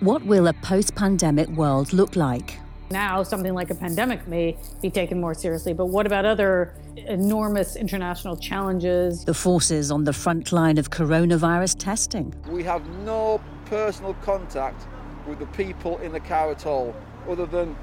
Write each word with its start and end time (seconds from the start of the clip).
What 0.00 0.26
will 0.26 0.46
a 0.46 0.52
post 0.52 0.94
pandemic 0.94 1.48
world 1.48 1.94
look 1.94 2.16
like? 2.16 2.58
Now, 2.90 3.22
something 3.22 3.54
like 3.54 3.70
a 3.70 3.74
pandemic 3.74 4.28
may 4.28 4.56
be 4.82 4.90
taken 4.90 5.18
more 5.18 5.32
seriously, 5.32 5.72
but 5.72 5.86
what 5.86 6.06
about 6.06 6.26
other 6.26 6.74
enormous 6.96 7.76
international 7.76 8.36
challenges? 8.36 9.24
The 9.24 9.34
forces 9.34 9.90
on 9.90 10.04
the 10.04 10.12
front 10.12 10.52
line 10.52 10.76
of 10.76 10.90
coronavirus 10.90 11.76
testing. 11.78 12.34
We 12.48 12.62
have 12.64 12.86
no 13.04 13.40
personal 13.64 14.14
contact 14.22 14.86
with 15.26 15.38
the 15.38 15.46
people 15.46 15.98
in 15.98 16.12
the 16.12 16.20
car 16.20 16.50
at 16.50 16.66
all, 16.66 16.94
other 17.28 17.46
than 17.46 17.74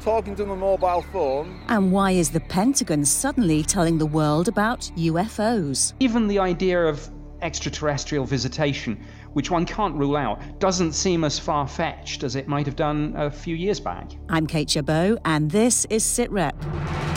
talking 0.00 0.36
to 0.36 0.42
them 0.42 0.50
on 0.50 0.58
a 0.58 0.60
mobile 0.60 1.02
phone. 1.12 1.64
And 1.68 1.90
why 1.92 2.10
is 2.10 2.30
the 2.30 2.40
Pentagon 2.40 3.06
suddenly 3.06 3.62
telling 3.62 3.96
the 3.96 4.06
world 4.06 4.48
about 4.48 4.80
UFOs? 4.96 5.94
Even 5.98 6.28
the 6.28 6.38
idea 6.38 6.84
of 6.84 7.08
extraterrestrial 7.40 8.24
visitation, 8.24 9.04
which 9.32 9.50
one 9.50 9.66
can't 9.66 9.94
rule 9.94 10.16
out, 10.16 10.40
doesn't 10.58 10.92
seem 10.92 11.24
as 11.24 11.38
far 11.38 11.66
fetched 11.66 12.22
as 12.22 12.36
it 12.36 12.48
might 12.48 12.66
have 12.66 12.76
done 12.76 13.14
a 13.16 13.30
few 13.30 13.56
years 13.56 13.80
back. 13.80 14.12
I'm 14.28 14.46
Kate 14.46 14.70
Chabot, 14.70 15.18
and 15.24 15.50
this 15.50 15.86
is 15.90 16.04
SITREP. 16.04 17.11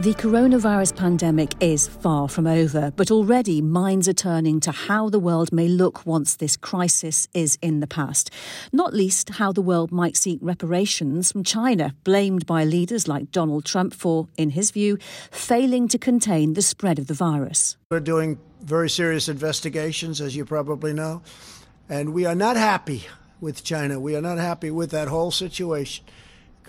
The 0.00 0.14
coronavirus 0.14 0.96
pandemic 0.96 1.52
is 1.60 1.86
far 1.86 2.26
from 2.26 2.46
over, 2.46 2.90
but 2.96 3.10
already 3.10 3.60
minds 3.60 4.08
are 4.08 4.14
turning 4.14 4.58
to 4.60 4.72
how 4.72 5.10
the 5.10 5.18
world 5.18 5.52
may 5.52 5.68
look 5.68 6.06
once 6.06 6.36
this 6.36 6.56
crisis 6.56 7.28
is 7.34 7.58
in 7.60 7.80
the 7.80 7.86
past. 7.86 8.30
Not 8.72 8.94
least 8.94 9.28
how 9.28 9.52
the 9.52 9.60
world 9.60 9.92
might 9.92 10.16
seek 10.16 10.38
reparations 10.40 11.30
from 11.30 11.44
China, 11.44 11.94
blamed 12.02 12.46
by 12.46 12.64
leaders 12.64 13.08
like 13.08 13.30
Donald 13.30 13.66
Trump 13.66 13.92
for, 13.92 14.26
in 14.38 14.48
his 14.48 14.70
view, 14.70 14.96
failing 15.30 15.86
to 15.88 15.98
contain 15.98 16.54
the 16.54 16.62
spread 16.62 16.98
of 16.98 17.06
the 17.06 17.12
virus. 17.12 17.76
We're 17.90 18.00
doing 18.00 18.38
very 18.62 18.88
serious 18.88 19.28
investigations, 19.28 20.22
as 20.22 20.34
you 20.34 20.46
probably 20.46 20.94
know, 20.94 21.20
and 21.90 22.14
we 22.14 22.24
are 22.24 22.34
not 22.34 22.56
happy 22.56 23.06
with 23.38 23.62
China. 23.64 24.00
We 24.00 24.16
are 24.16 24.22
not 24.22 24.38
happy 24.38 24.70
with 24.70 24.92
that 24.92 25.08
whole 25.08 25.30
situation 25.30 26.06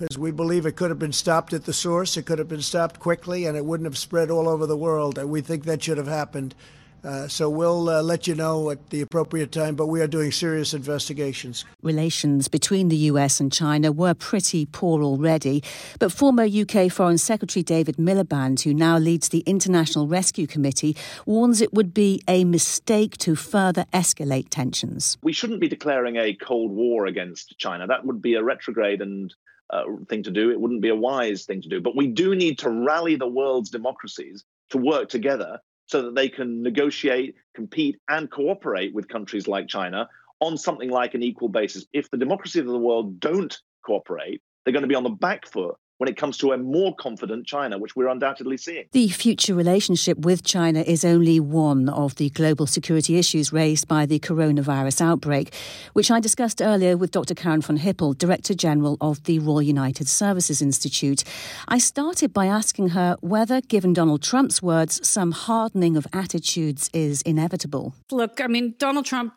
because 0.01 0.17
we 0.17 0.31
believe 0.31 0.65
it 0.65 0.75
could 0.75 0.89
have 0.89 0.97
been 0.97 1.13
stopped 1.13 1.53
at 1.53 1.65
the 1.65 1.73
source, 1.73 2.17
it 2.17 2.25
could 2.25 2.39
have 2.39 2.47
been 2.47 2.61
stopped 2.61 2.99
quickly, 2.99 3.45
and 3.45 3.55
it 3.55 3.63
wouldn't 3.63 3.85
have 3.85 3.97
spread 3.97 4.31
all 4.31 4.49
over 4.49 4.65
the 4.65 4.75
world. 4.75 5.19
And 5.19 5.29
we 5.29 5.41
think 5.41 5.65
that 5.65 5.83
should 5.83 5.99
have 5.99 6.07
happened. 6.07 6.55
Uh, 7.03 7.27
so 7.27 7.49
we'll 7.49 7.87
uh, 7.87 8.01
let 8.01 8.27
you 8.27 8.33
know 8.33 8.71
at 8.71 8.89
the 8.89 9.01
appropriate 9.01 9.51
time, 9.51 9.75
but 9.75 9.87
we 9.87 10.01
are 10.01 10.07
doing 10.07 10.31
serious 10.31 10.73
investigations. 10.73 11.65
Relations 11.83 12.47
between 12.47 12.89
the 12.89 12.95
US 12.95 13.39
and 13.39 13.51
China 13.51 13.91
were 13.91 14.13
pretty 14.15 14.65
poor 14.65 15.03
already, 15.03 15.63
but 15.99 16.11
former 16.11 16.45
UK 16.45 16.91
Foreign 16.91 17.17
Secretary 17.19 17.63
David 17.63 17.97
Miliband, 17.97 18.61
who 18.63 18.73
now 18.73 18.97
leads 18.97 19.29
the 19.29 19.39
International 19.41 20.07
Rescue 20.07 20.47
Committee, 20.47 20.95
warns 21.27 21.61
it 21.61 21.73
would 21.73 21.93
be 21.93 22.21
a 22.27 22.43
mistake 22.43 23.17
to 23.17 23.35
further 23.35 23.85
escalate 23.93 24.49
tensions. 24.49 25.17
We 25.21 25.33
shouldn't 25.33 25.59
be 25.59 25.69
declaring 25.69 26.17
a 26.17 26.33
Cold 26.33 26.71
War 26.71 27.05
against 27.05 27.57
China. 27.59 27.85
That 27.87 28.05
would 28.05 28.21
be 28.21 28.33
a 28.33 28.43
retrograde 28.43 29.01
and 29.01 29.33
uh, 29.71 29.83
thing 30.09 30.23
to 30.23 30.31
do. 30.31 30.51
It 30.51 30.59
wouldn't 30.59 30.81
be 30.81 30.89
a 30.89 30.95
wise 30.95 31.45
thing 31.45 31.61
to 31.61 31.69
do. 31.69 31.81
But 31.81 31.95
we 31.95 32.07
do 32.07 32.35
need 32.35 32.59
to 32.59 32.69
rally 32.69 33.15
the 33.15 33.27
world's 33.27 33.69
democracies 33.69 34.43
to 34.69 34.77
work 34.77 35.09
together 35.09 35.59
so 35.85 36.03
that 36.03 36.15
they 36.15 36.29
can 36.29 36.61
negotiate, 36.61 37.35
compete, 37.53 37.99
and 38.09 38.31
cooperate 38.31 38.93
with 38.93 39.07
countries 39.07 39.47
like 39.47 39.67
China 39.67 40.07
on 40.39 40.57
something 40.57 40.89
like 40.89 41.13
an 41.13 41.23
equal 41.23 41.49
basis. 41.49 41.85
If 41.93 42.09
the 42.09 42.17
democracies 42.17 42.61
of 42.61 42.67
the 42.67 42.77
world 42.77 43.19
don't 43.19 43.57
cooperate, 43.85 44.41
they're 44.63 44.73
going 44.73 44.83
to 44.83 44.87
be 44.87 44.95
on 44.95 45.03
the 45.03 45.09
back 45.09 45.47
foot 45.47 45.75
when 46.01 46.09
it 46.09 46.17
comes 46.17 46.35
to 46.35 46.51
a 46.51 46.57
more 46.57 46.95
confident 46.95 47.45
China, 47.45 47.77
which 47.77 47.95
we're 47.95 48.07
undoubtedly 48.07 48.57
seeing. 48.57 48.87
The 48.91 49.09
future 49.09 49.53
relationship 49.53 50.17
with 50.17 50.43
China 50.43 50.79
is 50.81 51.05
only 51.05 51.39
one 51.39 51.89
of 51.89 52.15
the 52.15 52.31
global 52.31 52.65
security 52.65 53.19
issues 53.19 53.53
raised 53.53 53.87
by 53.87 54.07
the 54.07 54.17
coronavirus 54.17 55.01
outbreak, 55.01 55.53
which 55.93 56.09
I 56.09 56.19
discussed 56.19 56.59
earlier 56.59 56.97
with 56.97 57.11
Dr. 57.11 57.35
Karen 57.35 57.61
von 57.61 57.77
Hippel, 57.77 58.15
Director 58.15 58.55
General 58.55 58.97
of 58.99 59.23
the 59.25 59.37
Royal 59.37 59.61
United 59.61 60.07
Services 60.07 60.59
Institute. 60.59 61.23
I 61.67 61.77
started 61.77 62.33
by 62.33 62.47
asking 62.47 62.89
her 62.89 63.15
whether, 63.21 63.61
given 63.61 63.93
Donald 63.93 64.23
Trump's 64.23 64.59
words, 64.59 65.07
some 65.07 65.31
hardening 65.31 65.95
of 65.95 66.07
attitudes 66.13 66.89
is 66.93 67.21
inevitable. 67.27 67.93
Look, 68.09 68.41
I 68.41 68.47
mean, 68.47 68.73
Donald 68.79 69.05
Trump 69.05 69.35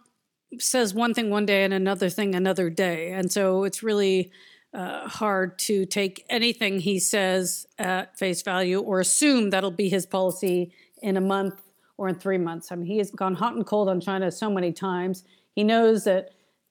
says 0.59 0.94
one 0.94 1.12
thing 1.12 1.28
one 1.28 1.44
day 1.44 1.62
and 1.62 1.75
another 1.75 2.09
thing 2.09 2.34
another 2.34 2.71
day. 2.71 3.12
And 3.12 3.31
so 3.31 3.65
it's 3.65 3.83
really 3.83 4.33
uh, 4.75 5.09
hard 5.09 5.59
to 5.61 5.87
take 5.87 6.25
anything 6.29 6.81
he 6.81 6.99
says 6.99 7.67
at 7.79 8.19
face 8.19 8.43
value 8.43 8.81
or 8.81 9.01
assume 9.01 9.51
that'll 9.51 9.71
be 9.71 9.89
his 9.89 10.05
policy 10.05 10.73
in 11.01 11.17
a 11.17 11.21
month 11.21 11.62
or 11.97 12.09
in 12.09 12.17
three 12.17 12.39
months. 12.39 12.73
I 12.73 12.75
mean, 12.75 12.87
he 12.87 12.99
has 12.99 13.11
gone 13.11 13.34
hot 13.34 13.55
and 13.55 13.65
cold 13.65 13.89
on 13.89 14.01
China 14.01 14.31
so 14.31 14.51
many 14.51 14.73
times. 14.73 15.25
He 15.55 15.63
knows 15.65 16.05
that 16.05 16.31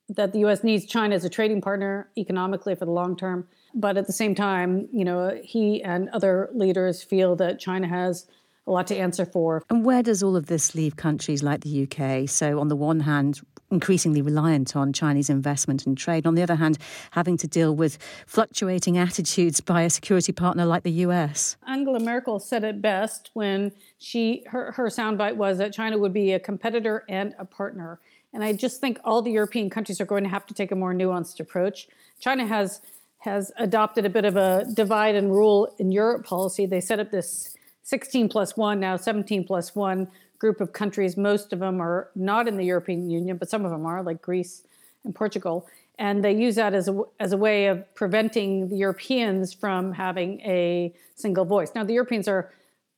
that 0.10 0.34
the 0.34 0.40
U.S. 0.40 0.66
needs 0.66 0.86
China 0.86 1.16
as 1.16 1.24
a 1.24 1.30
trading 1.30 1.62
partner 1.62 2.10
economically 2.18 2.76
for 2.76 2.84
the 2.84 2.92
long 2.92 3.16
term, 3.16 3.48
but 3.74 3.96
at 3.96 4.06
the 4.06 4.14
same 4.14 4.36
time, 4.36 4.90
you 4.92 5.06
know, 5.06 5.40
he 5.42 5.82
and 5.82 6.10
other 6.10 6.50
leaders 6.54 7.02
feel 7.02 7.38
that 7.38 7.58
China 7.58 7.88
has 7.88 8.28
a 8.68 8.72
lot 8.72 8.88
to 8.88 8.96
answer 8.96 9.26
for. 9.26 9.64
And 9.70 9.86
where 9.86 10.04
does 10.04 10.22
all 10.22 10.36
of 10.36 10.48
this 10.48 10.76
leave 10.76 10.98
countries 10.98 11.42
like 11.42 11.62
the 11.62 11.84
UK? 11.84 12.30
So, 12.30 12.60
on 12.60 12.68
the 12.68 12.76
one 12.76 13.02
hand, 13.02 13.42
increasingly 13.74 14.22
reliant 14.22 14.76
on 14.76 14.94
Chinese 14.94 15.30
investment 15.30 15.86
and 15.86 15.98
trade. 15.98 16.26
On 16.26 16.36
the 16.36 16.44
other 16.44 16.56
hand, 16.56 16.78
having 17.12 17.36
to 17.38 17.48
deal 17.48 17.76
with 17.76 17.98
fluctuating 18.28 18.98
attitudes 18.98 19.60
by 19.60 19.82
a 19.82 19.90
security 19.90 20.32
partner 20.32 20.66
like 20.66 20.84
the 20.84 20.92
US. 21.08 21.58
Angela 21.68 22.00
Merkel 22.00 22.40
said 22.40 22.64
it 22.64 22.82
best 22.82 23.32
when 23.34 23.72
she 23.98 24.44
her, 24.48 24.72
her 24.74 24.88
soundbite 24.88 25.36
was 25.36 25.58
that 25.58 25.74
China 25.74 25.98
would 25.98 26.14
be 26.14 26.32
a 26.34 26.40
competitor 26.40 27.04
and 27.10 27.34
a 27.40 27.46
partner. 27.46 28.00
And 28.34 28.44
I 28.44 28.54
just 28.54 28.80
think 28.80 29.00
all 29.04 29.22
the 29.22 29.32
European 29.32 29.70
countries 29.70 30.00
are 30.02 30.06
going 30.06 30.24
to 30.24 30.30
have 30.30 30.46
to 30.48 30.54
take 30.54 30.72
a 30.72 30.76
more 30.76 30.94
nuanced 30.94 31.40
approach. 31.40 31.88
China 32.20 32.46
has 32.46 32.82
has 33.20 33.54
adopted 33.58 34.06
a 34.06 34.10
bit 34.10 34.26
of 34.26 34.36
a 34.36 34.66
divide 34.74 35.16
and 35.16 35.32
rule 35.32 35.74
in 35.80 35.92
Europe 35.92 36.26
policy. 36.26 36.66
They 36.66 36.82
set 36.82 37.00
up 37.00 37.10
this 37.10 37.56
16 37.84 38.28
plus 38.28 38.58
1, 38.58 38.80
now 38.80 38.98
17 38.98 39.46
plus 39.46 39.74
1 39.74 40.08
group 40.44 40.60
of 40.60 40.74
countries. 40.74 41.16
Most 41.16 41.54
of 41.54 41.60
them 41.60 41.80
are 41.80 42.10
not 42.16 42.50
in 42.50 42.58
the 42.58 42.66
European 42.66 43.10
Union, 43.10 43.38
but 43.38 43.50
some 43.50 43.64
of 43.64 43.72
them 43.72 43.86
are, 43.86 44.04
like 44.04 44.22
Greece 44.22 44.56
and 45.06 45.16
Portugal. 45.16 45.66
And 45.98 46.16
they 46.26 46.36
use 46.36 46.56
that 46.56 46.74
as 46.74 46.90
a, 46.90 46.96
as 47.18 47.32
a 47.32 47.38
way 47.38 47.68
of 47.68 47.78
preventing 47.96 48.68
the 48.68 48.76
Europeans 48.76 49.54
from 49.54 49.94
having 49.94 50.42
a 50.42 50.94
single 51.16 51.46
voice. 51.46 51.72
Now, 51.74 51.86
the 51.86 51.94
Europeans 51.94 52.28
are 52.28 52.52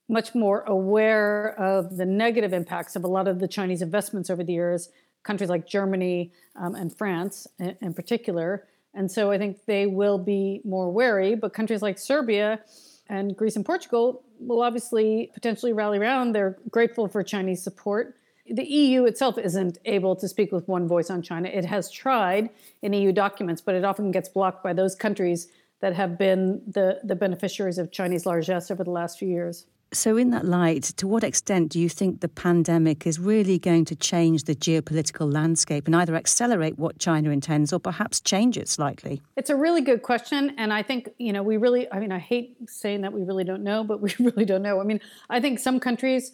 much 0.09 0.33
more 0.33 0.61
aware 0.61 1.53
of 1.59 1.97
the 1.97 2.05
negative 2.25 2.51
impacts 2.51 2.95
of 2.95 3.03
a 3.03 3.11
lot 3.17 3.27
of 3.27 3.37
the 3.37 3.47
Chinese 3.47 3.83
investments 3.83 4.31
over 4.31 4.43
the 4.43 4.53
years, 4.53 4.89
countries 5.21 5.51
like 5.55 5.67
Germany 5.67 6.31
um, 6.55 6.73
and 6.73 6.97
France 6.97 7.47
in, 7.59 7.77
in 7.79 7.93
particular. 7.93 8.65
And 8.95 9.11
so 9.11 9.29
I 9.29 9.37
think 9.37 9.65
they 9.67 9.85
will 9.85 10.17
be 10.17 10.61
more 10.65 10.89
wary, 10.89 11.35
but 11.35 11.53
countries 11.53 11.83
like 11.83 11.99
Serbia 11.99 12.61
and 13.07 13.37
Greece 13.37 13.55
and 13.55 13.63
Portugal 13.63 14.23
will 14.39 14.61
obviously 14.61 15.31
potentially 15.33 15.73
rally 15.73 15.97
around. 15.97 16.31
They're 16.31 16.57
grateful 16.69 17.07
for 17.07 17.23
Chinese 17.23 17.63
support. 17.63 18.15
The 18.47 18.63
EU 18.63 19.05
itself 19.05 19.37
isn't 19.37 19.79
able 19.85 20.15
to 20.17 20.27
speak 20.27 20.51
with 20.51 20.67
one 20.67 20.87
voice 20.87 21.09
on 21.09 21.21
China. 21.21 21.49
It 21.49 21.65
has 21.65 21.89
tried 21.89 22.49
in 22.83 22.93
EU 22.93 23.11
documents, 23.11 23.61
but 23.61 23.73
it 23.73 23.83
often 23.83 24.11
gets 24.11 24.29
blocked 24.29 24.63
by 24.63 24.73
those 24.73 24.95
countries 24.95 25.47
that 25.81 25.93
have 25.93 26.17
been 26.17 26.61
the, 26.67 26.99
the 27.03 27.15
beneficiaries 27.15 27.77
of 27.77 27.91
Chinese 27.91 28.25
largesse 28.25 28.69
over 28.69 28.83
the 28.83 28.91
last 28.91 29.17
few 29.17 29.27
years. 29.27 29.65
So, 29.95 30.17
in 30.17 30.29
that 30.31 30.43
light, 30.43 30.83
to 30.97 31.07
what 31.07 31.23
extent 31.23 31.69
do 31.69 31.79
you 31.79 31.87
think 31.87 32.19
the 32.19 32.27
pandemic 32.27 33.07
is 33.07 33.17
really 33.17 33.57
going 33.57 33.85
to 33.85 33.95
change 33.95 34.43
the 34.43 34.53
geopolitical 34.53 35.31
landscape 35.31 35.87
and 35.87 35.95
either 35.95 36.15
accelerate 36.15 36.77
what 36.77 36.99
China 36.99 37.29
intends 37.29 37.71
or 37.71 37.79
perhaps 37.79 38.19
change 38.19 38.57
it 38.57 38.67
slightly? 38.67 39.21
It's 39.37 39.49
a 39.49 39.55
really 39.55 39.79
good 39.79 40.01
question. 40.01 40.53
And 40.57 40.73
I 40.73 40.83
think, 40.83 41.09
you 41.17 41.31
know, 41.31 41.41
we 41.43 41.55
really, 41.55 41.89
I 41.93 41.99
mean, 41.99 42.11
I 42.11 42.19
hate 42.19 42.57
saying 42.69 43.01
that 43.01 43.13
we 43.13 43.23
really 43.23 43.45
don't 43.45 43.63
know, 43.63 43.85
but 43.85 44.01
we 44.01 44.13
really 44.19 44.43
don't 44.43 44.61
know. 44.61 44.81
I 44.81 44.83
mean, 44.83 44.99
I 45.29 45.39
think 45.39 45.59
some 45.59 45.79
countries 45.79 46.33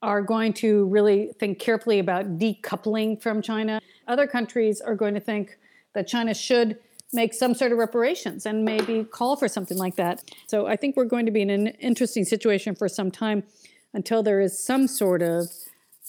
are 0.00 0.22
going 0.22 0.54
to 0.54 0.86
really 0.86 1.32
think 1.38 1.58
carefully 1.58 1.98
about 1.98 2.38
decoupling 2.38 3.20
from 3.20 3.42
China. 3.42 3.78
Other 4.08 4.26
countries 4.26 4.80
are 4.80 4.94
going 4.94 5.12
to 5.12 5.20
think 5.20 5.58
that 5.94 6.08
China 6.08 6.32
should 6.32 6.78
make 7.12 7.34
some 7.34 7.54
sort 7.54 7.72
of 7.72 7.78
reparations 7.78 8.46
and 8.46 8.64
maybe 8.64 9.04
call 9.04 9.36
for 9.36 9.48
something 9.48 9.76
like 9.76 9.96
that. 9.96 10.22
So 10.46 10.66
I 10.66 10.76
think 10.76 10.96
we're 10.96 11.04
going 11.04 11.26
to 11.26 11.32
be 11.32 11.42
in 11.42 11.50
an 11.50 11.68
interesting 11.80 12.24
situation 12.24 12.74
for 12.74 12.88
some 12.88 13.10
time 13.10 13.42
until 13.92 14.22
there 14.22 14.40
is 14.40 14.58
some 14.58 14.88
sort 14.88 15.22
of 15.22 15.48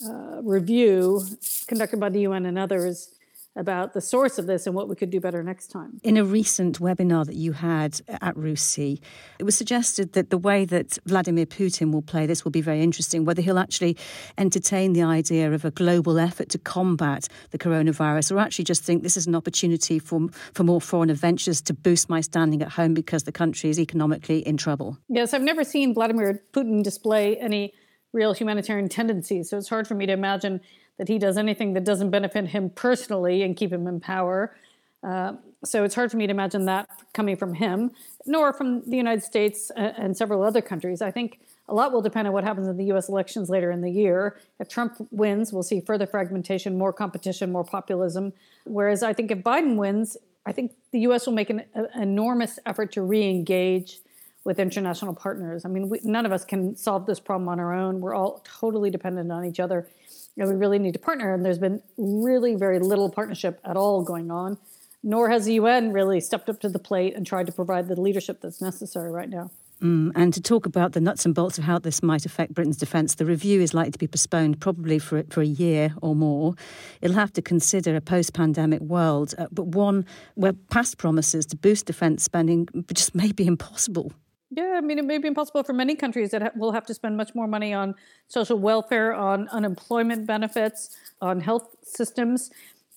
uh, 0.06 0.42
review 0.42 1.22
conducted 1.68 2.00
by 2.00 2.10
the 2.10 2.22
UN 2.22 2.46
and 2.46 2.58
others 2.58 3.10
about 3.56 3.94
the 3.94 4.02
source 4.02 4.40
of 4.40 4.48
this 4.48 4.66
and 4.66 4.76
what 4.76 4.90
we 4.90 4.96
could 4.96 5.10
do 5.10 5.20
better 5.20 5.44
next 5.44 5.68
time. 5.68 6.00
In 6.04 6.18
a 6.18 6.26
recent 6.26 6.80
webinar 6.80 7.26
that 7.26 7.36
you 7.36 7.52
had 7.52 8.02
at 8.08 8.36
RUSI, 8.36 9.00
it 9.40 9.44
was 9.44 9.56
suggested 9.56 10.14
that 10.14 10.32
the 10.32 10.38
way 10.38 10.66
that 10.66 10.98
Vladimir 11.06 11.46
Putin 11.46 11.92
will 11.92 12.02
play 12.02 12.26
this 12.26 12.44
will 12.44 12.52
be 12.52 12.62
very 12.62 12.82
interesting, 12.82 13.26
whether 13.26 13.42
he'll 13.42 13.60
actually 13.60 13.96
entertain 14.38 14.94
the 14.94 15.04
idea 15.04 15.52
of 15.52 15.66
a 15.66 15.72
global 15.72 16.18
effort 16.18 16.50
to 16.50 16.58
combat 16.58 17.28
the 17.52 17.60
coronavirus 17.60 18.32
or 18.32 18.40
actually 18.40 18.66
just 18.66 18.84
think 18.84 19.04
this 19.04 19.18
is 19.18 19.28
an 19.28 19.36
opportunity 19.36 20.00
for, 20.00 20.28
for 20.54 20.64
more 20.64 20.82
foreign 20.82 21.10
adventures 21.12 21.62
to 21.62 21.74
boost 21.74 22.10
my 22.10 22.22
standing 22.22 22.62
at 22.62 22.70
home 22.70 22.94
because 22.94 23.24
the 23.24 23.32
country 23.32 23.70
is 23.70 23.80
economically 23.80 24.40
in 24.40 24.58
trouble. 24.58 24.98
Yes, 25.10 25.34
I've 25.34 25.42
never 25.42 25.64
seen 25.64 25.94
Vladimir 25.94 26.42
Putin 26.54 26.84
display 26.84 27.38
any 27.38 27.74
real 28.14 28.34
humanitarian 28.34 28.90
tendencies, 28.90 29.50
so 29.50 29.58
it's 29.58 29.70
hard 29.70 29.88
for 29.88 29.96
me 29.96 30.06
to 30.06 30.14
imagine 30.14 30.62
that 30.98 31.08
he 31.08 31.18
does 31.18 31.38
anything 31.38 31.74
that 31.74 31.84
doesn't 31.84 32.10
benefit 32.10 32.48
him 32.48 32.70
personally 32.70 33.44
and 33.44 33.56
keep 33.56 33.72
him 33.72 33.88
in 33.88 34.00
power. 34.00 34.56
Uh, 35.04 35.34
so 35.66 35.84
it's 35.84 35.96
hard 35.96 36.12
for 36.12 36.18
me 36.18 36.28
to 36.28 36.32
imagine 36.32 36.66
that 36.66 36.90
coming 37.14 37.36
from 37.36 37.54
him, 37.54 37.92
nor 38.26 38.54
from 38.54 38.88
the 38.90 38.98
United 38.98 39.24
States 39.24 39.72
and 39.76 40.16
several 40.16 40.44
other 40.44 40.62
countries. 40.62 41.02
I 41.02 41.12
think 41.12 41.40
a 41.70 41.74
lot 41.74 41.92
will 41.92 42.02
depend 42.02 42.28
on 42.28 42.34
what 42.34 42.44
happens 42.44 42.68
in 42.68 42.78
the 42.78 42.86
US 42.86 43.10
elections 43.10 43.50
later 43.50 43.72
in 43.72 43.82
the 43.82 43.90
year. 43.90 44.38
If 44.60 44.70
Trump 44.70 44.96
wins, 45.12 45.54
we'll 45.54 45.64
see 45.64 45.82
further 45.82 46.06
fragmentation, 46.06 46.78
more 46.78 46.94
competition, 46.94 47.52
more 47.52 47.64
populism. 47.64 48.34
Whereas 48.66 49.04
I 49.04 49.14
think 49.14 49.32
if 49.32 49.40
Biden 49.40 49.76
wins, 49.78 50.18
I 50.46 50.52
think 50.52 50.74
the 50.92 51.00
US 51.02 51.26
will 51.26 51.34
make 51.34 51.50
an, 51.50 51.64
an 51.74 51.88
enormous 52.02 52.60
effort 52.66 52.92
to 52.94 53.02
re 53.02 53.24
engage 53.24 54.00
with 54.44 54.60
international 54.60 55.16
partners. 55.16 55.64
I 55.64 55.70
mean, 55.70 55.88
we, 55.88 56.02
none 56.04 56.26
of 56.26 56.34
us 56.34 56.44
can 56.44 56.76
solve 56.76 57.06
this 57.06 57.20
problem 57.20 57.48
on 57.48 57.62
our 57.62 57.74
own. 57.74 58.02
We're 58.02 58.14
all 58.14 58.44
totally 58.44 58.90
dependent 58.90 59.32
on 59.32 59.46
each 59.46 59.62
other. 59.62 59.88
You 60.36 60.46
we 60.46 60.56
really 60.56 60.80
need 60.80 60.94
to 60.94 61.00
partner, 61.00 61.34
and 61.34 61.46
there's 61.46 61.60
been 61.60 61.82
really 61.98 62.56
very 62.56 62.80
little 62.80 63.10
partnership 63.10 63.60
at 63.64 63.78
all 63.78 64.04
going 64.04 64.32
on 64.32 64.58
nor 65.04 65.30
has 65.30 65.46
the 65.46 65.56
UN 65.56 65.92
really 65.92 66.22
stepped 66.22 66.50
up 66.50 66.60
to 66.62 66.70
the 66.70 66.80
plate 66.80 67.14
and 67.14 67.28
tried 67.28 67.46
to 67.48 67.52
provide 67.52 67.90
the 67.90 68.00
leadership 68.00 68.40
that's 68.42 68.62
necessary 68.62 69.12
right 69.12 69.30
now. 69.30 69.52
Mm, 69.82 70.14
and 70.16 70.34
to 70.34 70.42
talk 70.42 70.66
about 70.66 70.94
the 70.94 71.02
nuts 71.02 71.26
and 71.26 71.36
bolts 71.36 71.58
of 71.58 71.66
how 71.66 71.78
this 71.78 72.02
might 72.02 72.26
affect 72.26 72.54
Britain's 72.54 72.78
defence, 72.78 73.16
the 73.16 73.26
review 73.26 73.60
is 73.60 73.74
likely 73.74 73.92
to 73.92 74.00
be 74.00 74.08
postponed 74.08 74.62
probably 74.62 74.98
for, 74.98 75.24
for 75.30 75.42
a 75.42 75.46
year 75.46 75.94
or 76.02 76.16
more. 76.16 76.56
It'll 77.02 77.18
have 77.18 77.34
to 77.34 77.42
consider 77.42 77.94
a 77.98 78.02
post 78.02 78.34
pandemic 78.34 78.80
world, 78.80 79.36
uh, 79.38 79.48
but 79.52 79.68
one 79.68 80.06
where 80.36 80.54
past 80.54 80.98
promises 80.98 81.46
to 81.48 81.58
boost 81.58 81.88
defence 81.88 82.24
spending 82.24 82.70
just 82.94 83.14
may 83.14 83.34
be 83.34 83.46
impossible. 83.46 84.14
Yeah, 84.56 84.74
I 84.78 84.82
mean, 84.82 85.00
it 85.00 85.06
may 85.06 85.18
be 85.18 85.28
impossible 85.28 85.64
for 85.64 85.74
many 85.74 85.96
countries 85.96 86.32
that 86.32 86.42
ha- 86.42 86.52
will 86.56 86.74
have 86.74 86.86
to 86.88 86.94
spend 86.94 87.18
much 87.18 87.34
more 87.34 87.48
money 87.48 87.74
on 87.74 87.96
social 88.28 88.60
welfare, 88.60 89.14
on 89.14 89.48
unemployment 89.50 90.28
benefits, 90.28 90.96
on 91.22 91.40
health 91.40 91.76
systems 91.82 92.52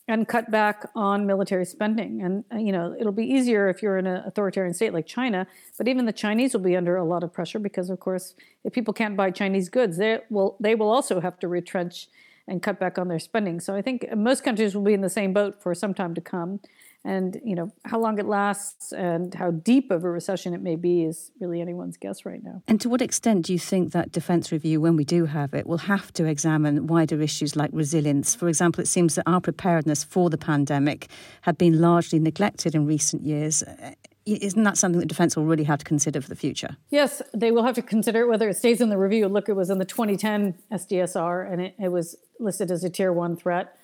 and 0.08 0.28
cut 0.28 0.50
back 0.50 0.88
on 0.94 1.26
military 1.26 1.64
spending. 1.64 2.22
And 2.22 2.44
uh, 2.52 2.58
you 2.58 2.72
know, 2.72 2.94
it'll 2.98 3.12
be 3.12 3.24
easier 3.24 3.68
if 3.68 3.82
you're 3.82 3.96
in 3.96 4.06
an 4.06 4.22
authoritarian 4.26 4.74
state 4.74 4.92
like 4.92 5.06
China, 5.06 5.46
but 5.78 5.88
even 5.88 6.04
the 6.04 6.12
Chinese 6.12 6.52
will 6.52 6.60
be 6.60 6.76
under 6.76 6.96
a 6.96 7.04
lot 7.04 7.24
of 7.24 7.32
pressure 7.32 7.58
because 7.58 7.90
of 7.90 8.00
course, 8.00 8.34
if 8.64 8.72
people 8.72 8.92
can't 8.92 9.16
buy 9.16 9.30
Chinese 9.30 9.68
goods, 9.68 9.96
they 9.96 10.20
will 10.30 10.56
they 10.60 10.74
will 10.74 10.90
also 10.90 11.20
have 11.20 11.38
to 11.40 11.48
retrench 11.48 12.08
and 12.48 12.62
cut 12.62 12.78
back 12.78 12.98
on 12.98 13.08
their 13.08 13.18
spending. 13.18 13.58
So 13.60 13.74
I 13.74 13.82
think 13.82 14.06
most 14.16 14.44
countries 14.44 14.74
will 14.76 14.84
be 14.84 14.94
in 14.94 15.00
the 15.00 15.10
same 15.10 15.32
boat 15.32 15.60
for 15.62 15.74
some 15.74 15.94
time 15.94 16.14
to 16.14 16.20
come 16.20 16.60
and 17.06 17.40
you 17.44 17.54
know 17.54 17.70
how 17.84 17.98
long 17.98 18.18
it 18.18 18.26
lasts 18.26 18.92
and 18.92 19.34
how 19.34 19.50
deep 19.50 19.90
of 19.90 20.04
a 20.04 20.10
recession 20.10 20.52
it 20.52 20.60
may 20.60 20.76
be 20.76 21.04
is 21.04 21.30
really 21.40 21.60
anyone's 21.60 21.96
guess 21.96 22.26
right 22.26 22.42
now 22.42 22.60
and 22.66 22.80
to 22.80 22.88
what 22.88 23.00
extent 23.00 23.46
do 23.46 23.52
you 23.52 23.58
think 23.58 23.92
that 23.92 24.12
defence 24.12 24.52
review 24.52 24.80
when 24.80 24.96
we 24.96 25.04
do 25.04 25.24
have 25.26 25.54
it 25.54 25.66
will 25.66 25.78
have 25.78 26.12
to 26.12 26.24
examine 26.24 26.86
wider 26.86 27.22
issues 27.22 27.56
like 27.56 27.70
resilience 27.72 28.34
for 28.34 28.48
example 28.48 28.82
it 28.82 28.88
seems 28.88 29.14
that 29.14 29.22
our 29.26 29.40
preparedness 29.40 30.04
for 30.04 30.28
the 30.28 30.38
pandemic 30.38 31.08
had 31.42 31.56
been 31.56 31.80
largely 31.80 32.18
neglected 32.18 32.74
in 32.74 32.86
recent 32.86 33.22
years 33.22 33.62
isn't 34.26 34.64
that 34.64 34.76
something 34.76 34.98
that 34.98 35.06
defence 35.06 35.36
will 35.36 35.44
really 35.44 35.62
have 35.62 35.78
to 35.78 35.84
consider 35.84 36.20
for 36.20 36.28
the 36.28 36.34
future? 36.34 36.76
Yes, 36.90 37.22
they 37.32 37.52
will 37.52 37.62
have 37.62 37.76
to 37.76 37.82
consider 37.82 38.22
it 38.22 38.28
whether 38.28 38.48
it 38.48 38.56
stays 38.56 38.80
in 38.80 38.88
the 38.88 38.98
review. 38.98 39.28
Look, 39.28 39.48
it 39.48 39.52
was 39.52 39.70
in 39.70 39.78
the 39.78 39.84
2010 39.84 40.58
SDSR 40.72 41.52
and 41.52 41.62
it, 41.62 41.74
it 41.78 41.90
was 41.90 42.16
listed 42.40 42.72
as 42.72 42.82
a 42.82 42.90
tier 42.90 43.12
one 43.12 43.36
threat. 43.36 43.78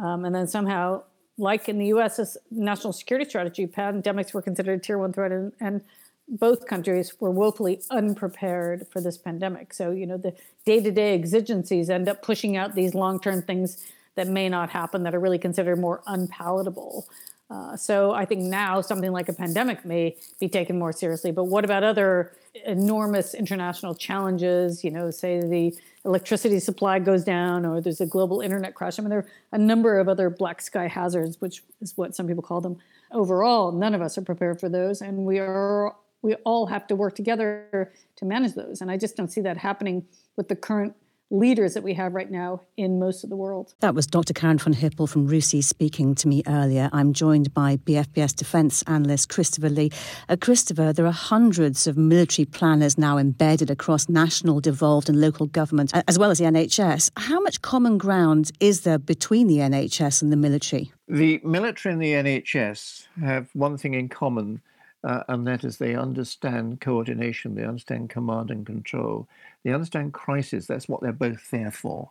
Um, 0.00 0.24
and 0.24 0.32
then 0.32 0.46
somehow 0.46 1.02
like 1.38 1.68
in 1.68 1.78
the 1.78 1.86
U.S.'s 1.86 2.36
national 2.50 2.92
security 2.92 3.28
strategy, 3.28 3.66
pandemics 3.66 4.34
were 4.34 4.42
considered 4.42 4.80
a 4.80 4.82
tier 4.82 4.98
one 4.98 5.12
threat, 5.12 5.32
and, 5.32 5.52
and 5.60 5.80
both 6.28 6.66
countries 6.66 7.18
were 7.20 7.30
woefully 7.30 7.80
unprepared 7.90 8.86
for 8.88 9.00
this 9.00 9.16
pandemic. 9.16 9.72
So, 9.72 9.92
you 9.92 10.06
know, 10.06 10.18
the 10.18 10.34
day 10.66 10.82
to 10.82 10.90
day 10.90 11.14
exigencies 11.14 11.88
end 11.88 12.08
up 12.08 12.22
pushing 12.22 12.56
out 12.56 12.74
these 12.74 12.94
long 12.94 13.18
term 13.18 13.40
things 13.40 13.86
that 14.16 14.26
may 14.26 14.48
not 14.48 14.68
happen 14.70 15.04
that 15.04 15.14
are 15.14 15.20
really 15.20 15.38
considered 15.38 15.78
more 15.78 16.02
unpalatable. 16.06 17.08
Uh, 17.50 17.76
so 17.76 18.12
I 18.12 18.24
think 18.26 18.42
now 18.42 18.80
something 18.82 19.10
like 19.10 19.28
a 19.28 19.32
pandemic 19.32 19.84
may 19.84 20.16
be 20.38 20.48
taken 20.48 20.78
more 20.78 20.92
seriously. 20.92 21.32
But 21.32 21.44
what 21.44 21.64
about 21.64 21.82
other 21.82 22.32
enormous 22.66 23.34
international 23.34 23.94
challenges? 23.94 24.84
You 24.84 24.90
know, 24.90 25.10
say 25.10 25.40
the 25.40 25.74
electricity 26.04 26.60
supply 26.60 26.98
goes 26.98 27.24
down 27.24 27.64
or 27.64 27.80
there's 27.80 28.02
a 28.02 28.06
global 28.06 28.40
internet 28.40 28.74
crash. 28.74 28.98
I 28.98 29.02
mean, 29.02 29.10
there 29.10 29.20
are 29.20 29.28
a 29.52 29.58
number 29.58 29.98
of 29.98 30.08
other 30.08 30.28
black 30.28 30.60
sky 30.60 30.88
hazards, 30.88 31.40
which 31.40 31.62
is 31.80 31.96
what 31.96 32.14
some 32.14 32.26
people 32.26 32.42
call 32.42 32.60
them. 32.60 32.76
Overall, 33.12 33.72
none 33.72 33.94
of 33.94 34.02
us 34.02 34.18
are 34.18 34.22
prepared 34.22 34.60
for 34.60 34.68
those, 34.68 35.00
and 35.00 35.24
we 35.24 35.38
are 35.38 35.94
we 36.20 36.34
all 36.44 36.66
have 36.66 36.86
to 36.88 36.96
work 36.96 37.14
together 37.14 37.92
to 38.16 38.24
manage 38.24 38.54
those. 38.54 38.80
And 38.80 38.90
I 38.90 38.96
just 38.96 39.16
don't 39.16 39.28
see 39.28 39.40
that 39.42 39.56
happening 39.56 40.04
with 40.36 40.48
the 40.48 40.56
current 40.56 40.94
leaders 41.30 41.74
that 41.74 41.82
we 41.82 41.94
have 41.94 42.14
right 42.14 42.30
now 42.30 42.62
in 42.76 42.98
most 42.98 43.22
of 43.22 43.30
the 43.30 43.36
world. 43.36 43.74
That 43.80 43.94
was 43.94 44.06
Dr. 44.06 44.32
Karen 44.32 44.58
von 44.58 44.72
Hippel 44.72 45.08
from 45.08 45.28
RUSI 45.28 45.62
speaking 45.62 46.14
to 46.16 46.28
me 46.28 46.42
earlier. 46.46 46.88
I'm 46.92 47.12
joined 47.12 47.52
by 47.52 47.76
BFBS 47.76 48.34
defence 48.34 48.82
analyst 48.86 49.28
Christopher 49.28 49.68
Lee. 49.68 49.90
Uh, 50.28 50.36
Christopher, 50.40 50.92
there 50.92 51.06
are 51.06 51.12
hundreds 51.12 51.86
of 51.86 51.96
military 51.96 52.46
planners 52.46 52.96
now 52.96 53.18
embedded 53.18 53.70
across 53.70 54.08
national, 54.08 54.60
devolved, 54.60 55.08
and 55.08 55.20
local 55.20 55.46
government, 55.46 55.92
as 56.08 56.18
well 56.18 56.30
as 56.30 56.38
the 56.38 56.44
NHS. 56.44 57.10
How 57.16 57.40
much 57.40 57.60
common 57.60 57.98
ground 57.98 58.50
is 58.60 58.82
there 58.82 58.98
between 58.98 59.48
the 59.48 59.58
NHS 59.58 60.22
and 60.22 60.32
the 60.32 60.36
military? 60.36 60.92
The 61.08 61.40
military 61.44 61.92
and 61.92 62.02
the 62.02 62.12
NHS 62.12 63.06
have 63.20 63.48
one 63.52 63.76
thing 63.76 63.94
in 63.94 64.08
common. 64.08 64.62
Uh, 65.04 65.22
and 65.28 65.46
that 65.46 65.64
is 65.64 65.78
they 65.78 65.94
understand 65.94 66.80
coordination, 66.80 67.54
they 67.54 67.64
understand 67.64 68.10
command 68.10 68.50
and 68.50 68.66
control, 68.66 69.28
they 69.62 69.72
understand 69.72 70.12
crisis. 70.12 70.66
That's 70.66 70.88
what 70.88 71.00
they're 71.00 71.12
both 71.12 71.50
there 71.50 71.70
for. 71.70 72.10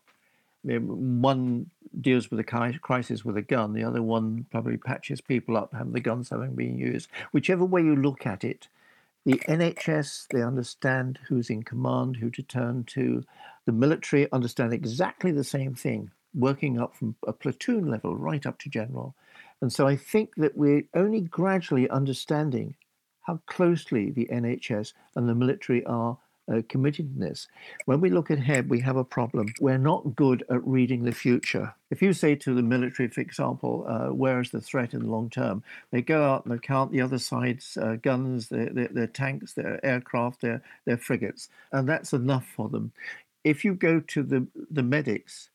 One 0.63 1.69
deals 2.00 2.30
with 2.30 2.39
a 2.39 2.80
crisis 2.81 3.24
with 3.24 3.38
a 3.38 3.42
gun, 3.42 3.74
the 3.74 3.84
other 3.84 4.01
one 4.01 4.45
probably 4.51 4.78
patches 4.78 5.22
people 5.22 5.57
up, 5.57 5.74
having 5.74 5.94
the 5.94 6.00
guns 6.00 6.30
having 6.30 6.56
been 6.56 6.78
used. 6.78 7.10
Whichever 7.31 7.66
way 7.66 7.81
you 7.81 7.95
look 7.95 8.25
at 8.25 8.44
it, 8.44 8.68
the 9.25 9.42
NHS, 9.50 10.28
they 10.30 10.42
understand 10.42 11.19
who's 11.28 11.50
in 11.50 11.63
command, 11.63 12.16
who 12.16 12.30
to 12.30 12.42
turn 12.42 12.86
to. 12.86 13.25
The 13.66 13.74
military 13.74 14.31
understand 14.31 14.72
exactly 14.72 15.31
the 15.31 15.44
same 15.44 15.75
thing, 15.75 16.12
working 16.34 16.80
up 16.80 16.95
from 16.95 17.16
a 17.28 17.34
platoon 17.34 17.92
level 17.92 18.16
right 18.16 18.45
up 18.45 18.57
to 18.60 18.69
general. 18.69 19.16
And 19.62 19.71
so 19.71 19.88
I 19.88 19.95
think 19.95 20.36
that 20.36 20.57
we're 20.57 20.83
only 20.94 21.21
gradually 21.21 21.89
understanding 21.89 22.75
how 23.24 23.39
closely 23.45 24.12
the 24.12 24.27
NHS 24.31 24.94
and 25.15 25.27
the 25.27 25.36
military 25.36 25.83
are 25.86 26.18
uh, 26.50 26.62
this. 27.18 27.48
When 27.86 28.00
we 28.00 28.09
look 28.09 28.30
ahead, 28.30 28.69
we 28.69 28.80
have 28.81 28.95
a 28.95 29.04
problem. 29.04 29.54
We're 29.59 29.77
not 29.77 30.15
good 30.15 30.44
at 30.50 30.65
reading 30.65 31.04
the 31.04 31.12
future. 31.12 31.74
If 31.92 32.01
you 32.01 32.13
say 32.13 32.36
to 32.36 32.54
the 32.54 32.62
military, 32.62 33.09
for 33.09 33.21
example, 33.21 33.86
uh, 33.88 34.13
where 34.13 34.39
is 34.39 34.51
the 34.51 34.62
threat 34.62 34.93
in 34.93 35.01
the 35.01 35.10
long 35.10 35.29
term, 35.29 35.63
they 35.91 36.01
go 36.01 36.24
out 36.24 36.46
and 36.46 36.53
they 36.53 36.60
count 36.60 36.91
the 36.91 37.01
other 37.01 37.20
side's 37.20 37.77
uh, 37.77 37.98
guns, 38.01 38.50
their, 38.50 38.70
their, 38.70 38.88
their, 38.88 39.08
tanks, 39.08 39.53
their 39.53 39.86
aircraft, 39.86 40.41
their, 40.41 40.62
their 40.86 40.98
frigates, 40.98 41.50
and 41.72 41.88
that's 41.88 42.13
enough 42.13 42.48
for 42.55 42.70
them. 42.70 42.91
If 43.43 43.65
you 43.65 43.74
go 43.74 44.00
to 44.00 44.24
the, 44.24 44.48
the 44.72 44.84
medics, 44.84 45.50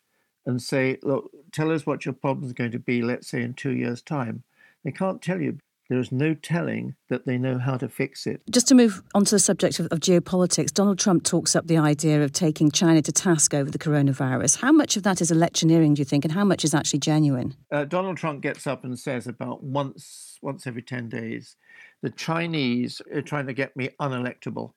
and 0.47 0.61
say, 0.61 0.99
look, 1.03 1.31
tell 1.53 1.71
us 1.71 1.87
what 1.87 2.05
your 2.05 2.15
problem 2.15 2.47
is 2.47 2.53
going 2.53 2.73
to 2.73 2.79
be, 2.79 3.03
let's 3.03 3.29
say 3.29 3.43
in 3.43 3.55
two 3.55 3.73
years' 3.73 4.03
time. 4.03 4.43
They 4.85 4.93
can't 4.93 5.23
tell 5.23 5.41
you. 5.41 5.59
There 5.89 6.01
is 6.01 6.13
no 6.13 6.33
telling 6.33 6.95
that 7.11 7.27
they 7.27 7.37
know 7.37 7.59
how 7.59 7.77
to 7.77 7.87
fix 7.87 8.27
it. 8.27 8.41
Just 8.51 8.67
to 8.69 8.75
move 8.75 9.03
on 9.15 9.27
to 9.27 9.35
the 9.35 9.39
subject 9.39 9.79
of, 9.79 9.89
of 9.91 10.01
geopolitics, 10.01 10.73
Donald 10.73 10.99
Trump 10.99 11.23
talks 11.23 11.55
up 11.55 11.67
the 11.67 11.77
idea 11.77 12.23
of 12.23 12.33
taking 12.33 12.71
China 12.71 13.03
to 13.03 13.13
task 13.13 13.53
over 13.53 13.71
the 13.71 13.79
coronavirus. 13.79 14.63
How 14.63 14.73
much 14.73 14.97
of 14.97 15.03
that 15.03 15.21
is 15.21 15.31
electioneering, 15.31 15.93
do 15.93 16.01
you 16.01 16.07
think, 16.07 16.25
and 16.25 16.33
how 16.33 16.45
much 16.45 16.65
is 16.65 16.73
actually 16.73 17.01
genuine? 17.01 17.57
Uh, 17.71 17.85
Donald 17.85 18.17
Trump 18.17 18.41
gets 18.41 18.67
up 18.67 18.85
and 18.85 18.99
says 18.99 19.27
about 19.27 19.63
once 19.63 20.39
once 20.41 20.67
every 20.67 20.83
10 20.83 21.09
days, 21.09 21.57
the 22.03 22.11
Chinese 22.11 23.01
are 23.15 23.23
trying 23.23 23.47
to 23.47 23.53
get 23.53 23.77
me 23.77 23.91
unelectable. 24.01 24.73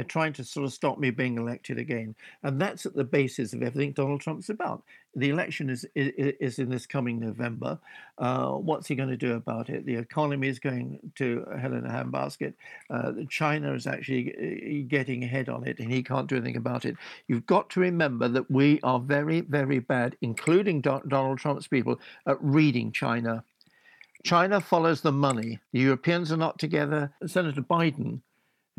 They're 0.00 0.06
trying 0.06 0.32
to 0.32 0.44
sort 0.44 0.64
of 0.64 0.72
stop 0.72 0.98
me 0.98 1.10
being 1.10 1.36
elected 1.36 1.76
again. 1.76 2.14
And 2.42 2.58
that's 2.58 2.86
at 2.86 2.94
the 2.94 3.04
basis 3.04 3.52
of 3.52 3.62
everything 3.62 3.92
Donald 3.92 4.22
Trump's 4.22 4.48
about. 4.48 4.82
The 5.14 5.28
election 5.28 5.68
is, 5.68 5.84
is, 5.94 6.32
is 6.40 6.58
in 6.58 6.70
this 6.70 6.86
coming 6.86 7.20
November. 7.20 7.78
Uh, 8.16 8.52
what's 8.52 8.88
he 8.88 8.94
going 8.94 9.10
to 9.10 9.16
do 9.18 9.34
about 9.34 9.68
it? 9.68 9.84
The 9.84 9.96
economy 9.96 10.48
is 10.48 10.58
going 10.58 11.00
to 11.16 11.44
hell 11.60 11.74
in 11.74 11.84
a 11.84 11.90
handbasket. 11.90 12.54
Uh, 12.88 13.12
China 13.28 13.74
is 13.74 13.86
actually 13.86 14.32
uh, 14.32 14.88
getting 14.88 15.22
ahead 15.22 15.50
on 15.50 15.68
it, 15.68 15.80
and 15.80 15.92
he 15.92 16.02
can't 16.02 16.30
do 16.30 16.36
anything 16.36 16.56
about 16.56 16.86
it. 16.86 16.96
You've 17.28 17.44
got 17.44 17.68
to 17.70 17.80
remember 17.80 18.26
that 18.28 18.50
we 18.50 18.80
are 18.82 19.00
very, 19.00 19.42
very 19.42 19.80
bad, 19.80 20.16
including 20.22 20.80
Do- 20.80 21.02
Donald 21.08 21.40
Trump's 21.40 21.68
people, 21.68 22.00
at 22.26 22.42
reading 22.42 22.90
China. 22.90 23.44
China 24.24 24.62
follows 24.62 25.02
the 25.02 25.12
money. 25.12 25.58
The 25.74 25.80
Europeans 25.80 26.32
are 26.32 26.38
not 26.38 26.58
together. 26.58 27.12
Senator 27.26 27.60
Biden 27.60 28.22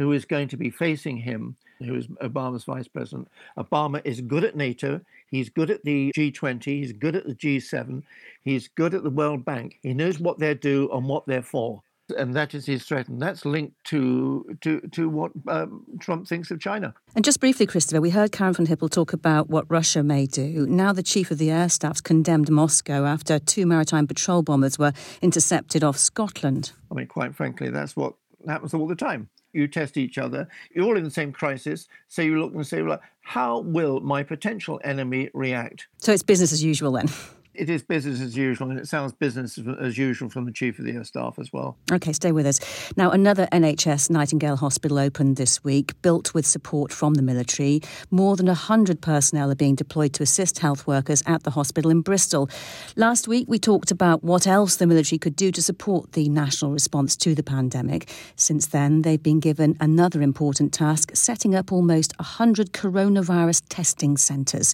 who 0.02 0.12
is 0.12 0.26
going 0.26 0.48
to 0.50 0.58
be 0.58 0.70
facing 0.70 1.18
him, 1.18 1.56
who 1.80 1.96
is 1.96 2.08
Obama's 2.24 2.64
vice 2.64 2.88
president. 2.88 3.28
Obama 3.58 4.02
is 4.04 4.20
good 4.22 4.44
at 4.44 4.56
NATO. 4.56 5.00
He's 5.28 5.50
good 5.50 5.70
at 5.70 5.84
the 5.84 6.12
G20. 6.18 6.64
He's 6.64 6.92
good 6.92 7.16
at 7.16 7.28
the 7.28 7.36
G7. 7.36 8.02
He's 8.44 8.68
good 8.68 8.96
at 8.96 9.04
the 9.04 9.10
World 9.10 9.46
Bank. 9.46 9.78
He 9.84 9.94
knows 9.94 10.20
what 10.20 10.40
they're 10.40 10.56
due 10.56 10.90
and 10.92 11.08
what 11.08 11.28
they're 11.28 11.44
for. 11.44 11.84
and 12.18 12.34
that 12.34 12.54
is 12.54 12.66
his 12.66 12.84
threat, 12.84 13.08
and 13.08 13.22
that's 13.22 13.46
linked 13.46 13.82
to 13.86 14.58
to 14.62 14.82
to 14.92 15.08
what 15.08 15.32
um, 15.48 15.86
Trump 16.00 16.28
thinks 16.28 16.52
of 16.52 16.60
China. 16.60 16.94
And 17.16 17.24
just 17.24 17.40
briefly, 17.40 17.66
Christopher, 17.66 18.02
we 18.02 18.10
heard 18.10 18.32
Karen 18.32 18.54
von 18.54 18.66
Hippel 18.66 18.90
talk 18.90 19.14
about 19.14 19.50
what 19.50 19.66
Russia 19.70 20.04
may 20.04 20.26
do. 20.26 20.66
Now, 20.68 20.92
the 20.94 21.04
chief 21.04 21.32
of 21.32 21.38
the 21.38 21.52
air 21.52 21.70
staff's 21.70 22.02
condemned 22.02 22.50
Moscow 22.50 23.06
after 23.06 23.40
two 23.40 23.66
maritime 23.66 24.08
patrol 24.08 24.42
bombers 24.42 24.78
were 24.78 24.94
intercepted 25.22 25.84
off 25.84 25.98
Scotland. 25.98 26.74
I 26.92 26.96
mean, 26.96 27.08
quite 27.08 27.34
frankly, 27.36 27.70
that's 27.70 27.96
what 27.96 28.16
happens 28.46 28.74
all 28.74 28.88
the 28.88 28.96
time. 28.96 29.30
You 29.54 29.68
test 29.68 29.98
each 29.98 30.18
other. 30.18 30.48
You're 30.74 30.86
all 30.86 30.98
in 30.98 31.04
the 31.04 31.12
same 31.12 31.32
crisis. 31.32 31.88
So 32.08 32.22
you 32.22 32.40
look 32.40 32.54
and 32.54 32.66
say, 32.66 32.82
well, 32.82 33.02
how 33.22 33.60
will 33.60 34.00
my 34.00 34.24
potential 34.24 34.80
enemy 34.84 35.30
react? 35.34 35.88
So 35.98 36.12
it's 36.12 36.24
business 36.24 36.52
as 36.52 36.64
usual 36.64 36.92
then. 36.94 37.08
it 37.62 37.70
is 37.70 37.84
business 37.84 38.20
as 38.22 38.36
usual, 38.36 38.72
and 38.72 38.80
it 38.80 38.88
sounds 38.88 39.14
business 39.14 39.60
as 39.80 39.96
usual 39.96 40.32
from 40.32 40.46
the 40.46 40.52
Chief 40.52 40.80
of 40.80 40.86
the 40.86 40.94
Air 40.94 41.04
Staff 41.04 41.38
as 41.38 41.54
well. 41.54 41.78
Okay, 41.92 42.12
stay 42.12 42.32
with 42.32 42.48
us. 42.48 42.60
Now, 42.98 43.12
another 43.12 43.48
NHS 43.52 44.10
Nightingale 44.10 44.56
Hospital 44.56 44.98
opened 44.98 45.38
this 45.38 45.64
week, 45.64 45.94
built 46.02 46.34
with 46.34 46.48
support 46.48 46.92
from 46.92 47.14
the 47.14 47.22
military. 47.22 47.82
More 48.10 48.36
than 48.36 48.48
100 48.48 49.00
personnel 49.00 49.52
are 49.52 49.56
being 49.56 49.76
deployed 49.76 50.12
to 50.14 50.24
assist 50.24 50.58
health 50.58 50.88
workers 50.88 51.22
at 51.28 51.44
the 51.44 51.52
hospital 51.52 51.92
in 51.92 52.02
Bristol. 52.02 52.50
Last 52.96 53.28
week, 53.28 53.46
we 53.48 53.60
talked 53.60 53.92
about 53.92 54.24
what 54.24 54.48
else 54.48 54.78
the 54.78 54.88
military 54.88 55.20
could 55.20 55.36
do 55.36 55.52
to 55.52 55.62
support 55.62 56.14
the 56.14 56.30
national 56.30 56.72
response 56.72 57.16
to 57.18 57.36
the 57.36 57.44
pandemic. 57.44 58.10
Since 58.36 58.66
then, 58.68 59.04
they've 59.04 59.22
been 59.22 59.40
given 59.40 59.78
another 59.80 60.24
important 60.24 60.74
task 60.74 61.12
setting 61.14 61.54
up 61.54 61.72
almost 61.72 62.18
100 62.18 62.74
coronavirus 62.74 63.62
testing 63.70 64.18
centres. 64.18 64.74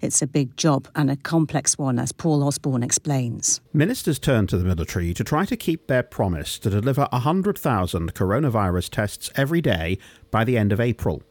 It's 0.00 0.22
a 0.22 0.26
big 0.28 0.56
job 0.56 0.86
and 0.94 1.10
a 1.10 1.16
complex 1.16 1.76
one, 1.76 1.98
as 1.98 2.12
Paul 2.12 2.27
Osborne 2.34 2.82
explains. 2.82 3.60
Ministers 3.72 4.18
turned 4.18 4.48
to 4.48 4.58
the 4.58 4.64
military 4.64 5.12
to 5.14 5.24
try 5.24 5.44
to 5.44 5.56
keep 5.56 5.86
their 5.86 6.02
promise 6.02 6.58
to 6.60 6.70
deliver 6.70 7.08
100,000 7.12 8.14
coronavirus 8.14 8.90
tests 8.90 9.30
every 9.36 9.60
day 9.60 9.98
by 10.30 10.44
the 10.44 10.56
end 10.56 10.72
of 10.72 10.80
April. 10.80 11.22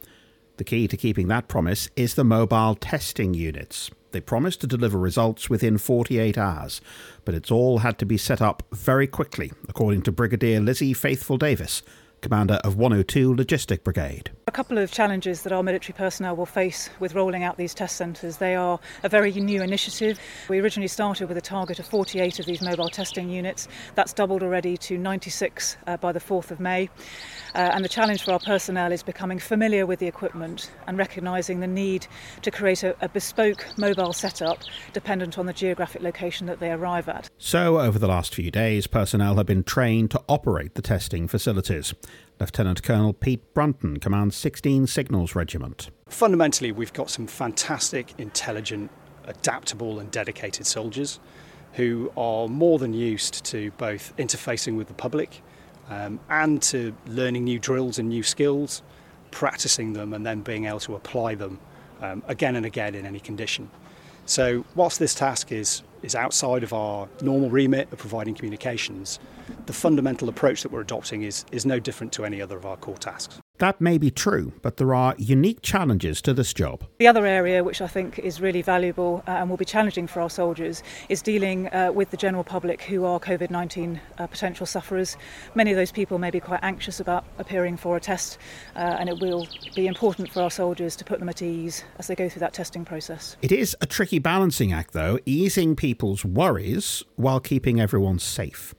The 0.58 0.64
key 0.64 0.88
to 0.88 0.98
keeping 0.98 1.28
that 1.28 1.48
promise 1.48 1.90
is 1.96 2.16
the 2.16 2.24
mobile 2.24 2.76
testing 2.76 3.34
units. 3.34 3.92
They 4.12 4.22
promised 4.22 4.62
to 4.62 4.68
deliver 4.68 4.98
results 4.98 5.50
within 5.50 5.78
48 5.78 6.38
hours, 6.38 6.82
but 7.26 7.36
it's 7.36 7.52
all 7.52 7.80
had 7.80 8.00
to 8.00 8.06
be 8.06 8.18
set 8.18 8.42
up 8.42 8.64
very 8.72 9.06
quickly, 9.06 9.52
according 9.70 10.02
to 10.04 10.12
Brigadier 10.12 10.60
Lizzie 10.60 10.94
Faithfull-Davies, 10.94 11.84
commander 12.28 12.60
of 12.66 12.76
102 12.76 13.34
Logistic 13.34 13.86
Brigade. 13.86 14.32
A 14.48 14.52
couple 14.52 14.78
of 14.78 14.92
challenges 14.92 15.44
that 15.44 15.54
our 15.54 15.64
military 15.64 15.94
personnel 15.94 16.36
will 16.36 16.46
face 16.46 16.90
with 17.00 17.16
rolling 17.16 17.44
out 17.44 17.56
these 17.56 17.74
test 17.74 17.96
centres. 17.96 18.36
They 18.36 18.54
are 18.54 18.82
a 19.04 19.08
very 19.08 19.32
new 19.32 19.62
initiative. 19.62 20.20
We 20.50 20.60
originally 20.60 20.90
started 20.90 21.30
with 21.30 21.38
a 21.38 21.42
target 21.42 21.80
of 21.80 21.86
48 21.86 22.40
of 22.40 22.46
these 22.46 22.62
mobile 22.62 22.90
testing 22.90 23.30
units. 23.30 23.70
That's 23.96 24.12
doubled 24.12 24.44
already 24.44 24.76
to 24.76 24.98
96 24.98 25.78
uh, 25.88 25.96
by 25.98 26.12
the 26.12 26.20
4th 26.20 26.52
of 26.52 26.60
May. 26.60 26.90
Uh, 27.56 27.72
and 27.74 27.84
the 27.84 27.90
challenge 27.90 28.24
for 28.24 28.34
our 28.34 28.40
personnel 28.40 28.92
is 28.92 29.04
becoming 29.04 29.40
familiar 29.40 29.86
with 29.86 30.00
the 30.00 30.08
equipment 30.08 30.72
and 30.86 30.98
recognising 30.98 31.62
the 31.62 31.68
need 31.68 32.08
to 32.42 32.52
create 32.52 32.84
a, 32.84 32.94
a 33.00 33.08
bespoke 33.08 33.66
mobile 33.78 34.12
setup 34.12 34.60
dependent 34.92 35.38
on 35.38 35.46
the 35.46 35.54
geographic 35.54 36.02
location 36.02 36.46
that 36.48 36.60
they 36.60 36.72
arrive 36.72 37.08
at. 37.08 37.30
So, 37.38 37.80
over 37.80 37.98
the 37.98 38.08
last 38.08 38.36
few 38.36 38.52
days, 38.52 38.86
personnel 38.86 39.38
have 39.38 39.46
been 39.46 39.64
trained 39.64 40.12
to 40.12 40.22
operate 40.28 40.76
the 40.76 40.82
testing 40.82 41.28
facilities. 41.30 41.94
Lieutenant 42.40 42.84
Colonel 42.84 43.14
Pete 43.14 43.54
Brunton 43.54 44.00
commands 44.00 44.36
16 44.36 44.88
Signals 44.88 45.36
Regiment. 45.36 45.90
Fundamentally, 46.08 46.72
we've 46.72 46.94
got 46.94 47.10
some 47.10 47.28
fantastic, 47.28 48.14
intelligent, 48.18 48.92
adaptable, 49.26 50.00
and 50.00 50.12
dedicated 50.12 50.66
soldiers 50.66 51.20
who 51.74 52.12
are 52.16 52.48
more 52.48 52.80
than 52.80 52.94
used 52.94 53.44
to 53.46 53.72
both 53.72 54.16
interfacing 54.18 54.78
with 54.78 54.88
the 54.88 54.94
public 54.94 55.42
um, 55.90 56.20
and 56.30 56.62
to 56.62 56.96
learning 57.08 57.44
new 57.44 57.60
drills 57.60 58.00
and 58.00 58.10
new 58.10 58.24
skills, 58.24 58.82
practicing 59.32 59.94
them, 59.94 60.14
and 60.14 60.26
then 60.26 60.42
being 60.42 60.66
able 60.66 60.80
to 60.80 60.96
apply 60.96 61.36
them 61.36 61.60
um, 62.02 62.24
again 62.28 62.56
and 62.56 62.66
again 62.66 62.96
in 62.96 63.06
any 63.06 63.20
condition. 63.20 63.70
So, 64.26 64.66
whilst 64.76 65.00
this 65.00 65.16
task 65.16 65.52
is, 65.52 65.84
is 66.04 66.14
outside 66.14 66.64
of 66.64 66.74
our 66.74 67.08
normal 67.22 67.50
remit 67.50 67.92
of 67.92 68.00
providing 68.00 68.36
communications, 68.36 69.20
the 69.66 69.74
fundamental 69.74 70.30
approach 70.30 70.64
that 70.64 70.72
we're 70.72 70.82
adopting 70.82 71.24
is, 71.24 71.46
is 71.52 71.66
no 71.66 71.80
different 71.80 72.14
to 72.14 72.26
any 72.26 72.42
other 72.42 72.58
of 72.58 72.66
our 72.66 72.78
core 72.78 72.98
tasks. 72.98 73.40
That 73.60 73.82
may 73.82 73.98
be 73.98 74.12
true, 74.12 74.54
but 74.62 74.78
there 74.78 74.94
are 74.94 75.16
unique 75.18 75.64
challenges 75.64 76.22
to 76.22 76.34
this 76.34 76.54
job. 76.54 76.84
The 77.00 77.08
other 77.08 77.26
area, 77.26 77.64
which 77.64 77.82
I 77.82 77.88
think 77.88 78.20
is 78.20 78.40
really 78.40 78.62
valuable 78.62 79.24
uh, 79.28 79.32
and 79.32 79.50
will 79.50 79.58
be 79.58 79.66
challenging 79.66 80.06
for 80.06 80.22
our 80.22 80.30
soldiers, 80.30 80.84
is 81.10 81.24
dealing 81.24 81.68
uh, 81.74 81.92
with 81.92 82.12
the 82.12 82.18
general 82.18 82.44
public 82.44 82.84
who 82.84 83.04
are 83.06 83.20
COVID 83.20 83.50
19 83.50 84.00
uh, 84.20 84.28
potential 84.28 84.68
sufferers. 84.68 85.18
Many 85.56 85.72
of 85.72 85.78
those 85.78 85.92
people 85.92 86.20
may 86.20 86.30
be 86.30 86.40
quite 86.40 86.60
anxious 86.62 87.00
about 87.00 87.26
appearing 87.40 87.78
for 87.78 87.98
a 87.98 88.00
test, 88.00 88.38
uh, 88.76 88.98
and 89.00 89.10
it 89.10 89.20
will 89.20 89.48
be 89.76 89.88
important 89.88 90.30
for 90.32 90.44
our 90.44 90.52
soldiers 90.52 90.96
to 90.96 91.04
put 91.04 91.18
them 91.18 91.30
at 91.30 91.42
ease 91.42 91.84
as 91.98 92.06
they 92.06 92.16
go 92.16 92.30
through 92.30 92.42
that 92.42 92.54
testing 92.54 92.86
process. 92.86 93.38
It 93.42 93.52
is 93.52 93.76
a 93.82 93.88
tricky 93.88 94.20
balancing 94.20 94.72
act, 94.72 94.94
though, 94.94 95.18
easing 95.26 95.76
people's 95.76 96.24
worries 96.24 97.04
while 97.16 97.40
keeping 97.40 97.82
everyone 97.82 98.20
safe. 98.20 98.76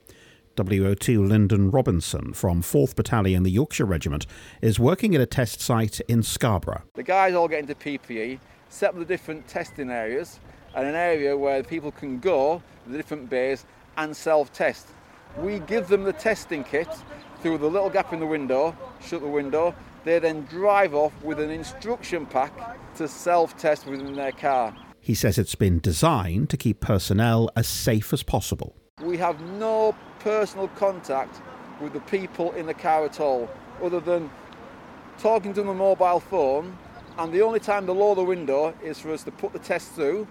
WO2 0.59 1.25
Lyndon 1.25 1.71
Robinson 1.71 2.33
from 2.33 2.61
4th 2.61 2.93
Battalion, 2.93 3.43
the 3.43 3.49
Yorkshire 3.49 3.85
Regiment, 3.85 4.27
is 4.61 4.77
working 4.77 5.15
at 5.15 5.21
a 5.21 5.25
test 5.25 5.61
site 5.61 6.01
in 6.01 6.21
Scarborough. 6.21 6.83
The 6.95 7.03
guys 7.03 7.33
all 7.33 7.47
get 7.47 7.59
into 7.59 7.75
PPE, 7.75 8.39
set 8.67 8.89
up 8.89 8.99
the 8.99 9.05
different 9.05 9.47
testing 9.47 9.89
areas, 9.89 10.41
and 10.75 10.85
an 10.85 10.95
area 10.95 11.37
where 11.37 11.63
people 11.63 11.91
can 11.91 12.19
go, 12.19 12.61
the 12.87 12.97
different 12.97 13.29
bays, 13.29 13.65
and 13.95 14.13
self 14.15 14.51
test. 14.51 14.87
We 15.37 15.59
give 15.59 15.87
them 15.87 16.03
the 16.03 16.11
testing 16.11 16.65
kit 16.65 16.89
through 17.41 17.59
the 17.59 17.69
little 17.69 17.89
gap 17.89 18.11
in 18.11 18.19
the 18.19 18.27
window, 18.27 18.75
shut 19.01 19.21
the 19.21 19.29
window. 19.29 19.73
They 20.03 20.19
then 20.19 20.43
drive 20.45 20.93
off 20.93 21.13
with 21.23 21.39
an 21.39 21.51
instruction 21.51 22.25
pack 22.25 22.51
to 22.97 23.07
self 23.07 23.57
test 23.57 23.85
within 23.85 24.13
their 24.13 24.33
car. 24.33 24.75
He 24.99 25.15
says 25.15 25.37
it's 25.37 25.55
been 25.55 25.79
designed 25.79 26.49
to 26.49 26.57
keep 26.57 26.81
personnel 26.81 27.49
as 27.55 27.67
safe 27.67 28.11
as 28.11 28.23
possible. 28.23 28.75
We 29.01 29.17
have 29.17 29.39
no 29.41 29.95
personal 30.19 30.67
contact 30.69 31.41
with 31.79 31.93
the 31.93 32.01
people 32.01 32.51
in 32.53 32.65
the 32.65 32.73
car 32.73 33.05
at 33.05 33.19
all, 33.19 33.49
other 33.81 33.99
than 33.99 34.29
talking 35.19 35.53
to 35.53 35.61
them 35.61 35.69
on 35.69 35.77
the 35.77 35.83
mobile 35.83 36.19
phone. 36.19 36.77
And 37.17 37.33
the 37.33 37.41
only 37.41 37.59
time 37.59 37.85
they 37.85 37.93
lower 37.93 38.15
the 38.15 38.23
window 38.23 38.73
is 38.83 38.99
for 38.99 39.11
us 39.11 39.23
to 39.23 39.31
put 39.31 39.53
the 39.53 39.59
test 39.59 39.91
through 39.93 40.27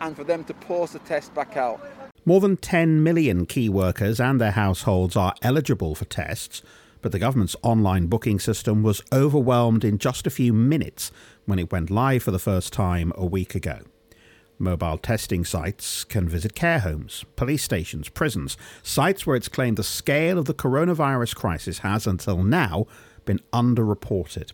and 0.00 0.16
for 0.16 0.24
them 0.24 0.44
to 0.44 0.54
post 0.54 0.92
the 0.92 0.98
test 1.00 1.34
back 1.34 1.56
out. 1.56 1.80
More 2.24 2.40
than 2.40 2.56
10 2.56 3.02
million 3.02 3.46
key 3.46 3.68
workers 3.68 4.18
and 4.18 4.40
their 4.40 4.52
households 4.52 5.14
are 5.14 5.34
eligible 5.42 5.94
for 5.94 6.06
tests, 6.06 6.62
but 7.02 7.12
the 7.12 7.18
government's 7.18 7.54
online 7.62 8.06
booking 8.06 8.40
system 8.40 8.82
was 8.82 9.02
overwhelmed 9.12 9.84
in 9.84 9.98
just 9.98 10.26
a 10.26 10.30
few 10.30 10.52
minutes 10.52 11.12
when 11.44 11.58
it 11.58 11.70
went 11.70 11.90
live 11.90 12.22
for 12.22 12.30
the 12.30 12.38
first 12.38 12.72
time 12.72 13.12
a 13.14 13.26
week 13.26 13.54
ago. 13.54 13.80
Mobile 14.58 14.98
testing 14.98 15.44
sites 15.44 16.04
can 16.04 16.28
visit 16.28 16.54
care 16.54 16.78
homes, 16.78 17.24
police 17.34 17.62
stations, 17.62 18.08
prisons, 18.08 18.56
sites 18.82 19.26
where 19.26 19.36
it's 19.36 19.48
claimed 19.48 19.76
the 19.76 19.82
scale 19.82 20.38
of 20.38 20.44
the 20.44 20.54
coronavirus 20.54 21.34
crisis 21.34 21.78
has 21.78 22.06
until 22.06 22.42
now 22.42 22.86
been 23.24 23.40
underreported. 23.52 24.52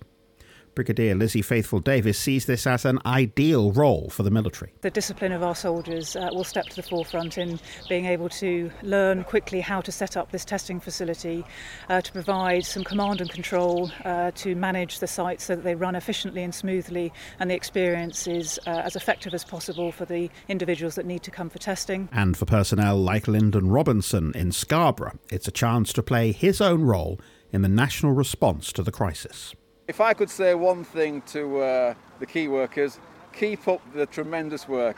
Brigadier 0.80 1.14
Lizzie 1.14 1.42
Faithfull-Davies 1.42 2.18
sees 2.18 2.46
this 2.46 2.66
as 2.66 2.86
an 2.86 3.00
ideal 3.04 3.70
role 3.70 4.08
for 4.08 4.22
the 4.22 4.30
military. 4.30 4.72
The 4.80 4.88
discipline 4.88 5.30
of 5.30 5.42
our 5.42 5.54
soldiers 5.54 6.16
uh, 6.16 6.30
will 6.32 6.42
step 6.42 6.64
to 6.68 6.76
the 6.76 6.82
forefront 6.82 7.36
in 7.36 7.60
being 7.86 8.06
able 8.06 8.30
to 8.30 8.70
learn 8.80 9.24
quickly 9.24 9.60
how 9.60 9.82
to 9.82 9.92
set 9.92 10.16
up 10.16 10.32
this 10.32 10.42
testing 10.42 10.80
facility, 10.80 11.44
uh, 11.90 12.00
to 12.00 12.10
provide 12.12 12.64
some 12.64 12.82
command 12.82 13.20
and 13.20 13.28
control, 13.28 13.90
uh, 14.06 14.30
to 14.36 14.54
manage 14.54 15.00
the 15.00 15.06
site 15.06 15.42
so 15.42 15.54
that 15.54 15.64
they 15.64 15.74
run 15.74 15.94
efficiently 15.94 16.42
and 16.42 16.54
smoothly, 16.54 17.12
and 17.40 17.50
the 17.50 17.54
experience 17.54 18.26
is 18.26 18.58
uh, 18.66 18.70
as 18.70 18.96
effective 18.96 19.34
as 19.34 19.44
possible 19.44 19.92
for 19.92 20.06
the 20.06 20.30
individuals 20.48 20.94
that 20.94 21.04
need 21.04 21.22
to 21.22 21.30
come 21.30 21.50
for 21.50 21.58
testing. 21.58 22.08
And 22.10 22.38
for 22.38 22.46
personnel 22.46 22.96
like 22.96 23.28
Lyndon 23.28 23.68
Robinson 23.68 24.32
in 24.34 24.50
Scarborough, 24.50 25.18
it's 25.30 25.46
a 25.46 25.52
chance 25.52 25.92
to 25.92 26.02
play 26.02 26.32
his 26.32 26.62
own 26.62 26.84
role 26.84 27.20
in 27.52 27.60
the 27.60 27.68
national 27.68 28.12
response 28.12 28.72
to 28.72 28.82
the 28.82 28.92
crisis. 28.92 29.54
If 29.90 30.00
I 30.00 30.14
could 30.14 30.30
say 30.30 30.54
one 30.54 30.84
thing 30.84 31.20
to 31.32 31.58
uh, 31.58 31.94
the 32.20 32.26
key 32.26 32.46
workers, 32.46 33.00
keep 33.32 33.66
up 33.66 33.80
the 33.92 34.06
tremendous 34.06 34.68
work. 34.68 34.96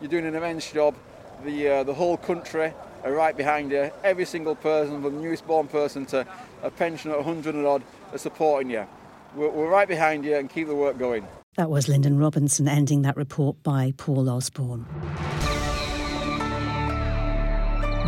You're 0.00 0.10
doing 0.10 0.26
an 0.26 0.34
immense 0.34 0.72
job. 0.72 0.96
The, 1.44 1.68
uh, 1.68 1.84
the 1.84 1.94
whole 1.94 2.16
country 2.16 2.74
are 3.04 3.12
right 3.12 3.36
behind 3.36 3.70
you. 3.70 3.92
Every 4.02 4.24
single 4.24 4.56
person, 4.56 5.00
from 5.00 5.14
the 5.14 5.22
newest 5.22 5.46
born 5.46 5.68
person 5.68 6.06
to 6.06 6.26
a 6.64 6.72
pensioner 6.72 7.18
100 7.18 7.54
and 7.54 7.64
odd, 7.64 7.84
are 8.10 8.18
supporting 8.18 8.72
you. 8.72 8.84
We're, 9.36 9.48
we're 9.48 9.70
right 9.70 9.86
behind 9.86 10.24
you 10.24 10.34
and 10.34 10.50
keep 10.50 10.66
the 10.66 10.74
work 10.74 10.98
going. 10.98 11.24
That 11.54 11.70
was 11.70 11.88
Lyndon 11.88 12.18
Robinson 12.18 12.66
ending 12.66 13.02
that 13.02 13.16
report 13.16 13.62
by 13.62 13.94
Paul 13.96 14.28
Osborne. 14.28 14.86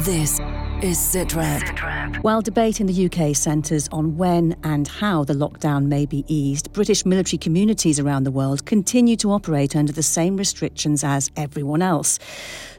This 0.01 0.41
is 0.85 0.99
SITREP. 0.99 2.23
While 2.23 2.43
debate 2.43 2.79
in 2.79 2.87
the 2.87 3.07
UK 3.07 3.35
centres 3.35 3.89
on 3.91 4.19
when 4.19 4.55
and 4.65 4.87
how 4.87 5.25
the 5.25 5.33
lockdown 5.33 5.87
may 5.87 6.05
be 6.05 6.27
eased, 6.29 6.75
British 6.75 7.07
military 7.07 7.39
communities 7.39 7.99
around 7.99 8.25
the 8.25 8.31
world 8.31 8.67
continue 8.67 9.17
to 9.17 9.33
operate 9.33 9.75
under 9.75 9.95
the 9.95 10.03
same 10.03 10.37
restrictions 10.37 11.03
as 11.03 11.31
everyone 11.37 11.81
else. 11.81 12.19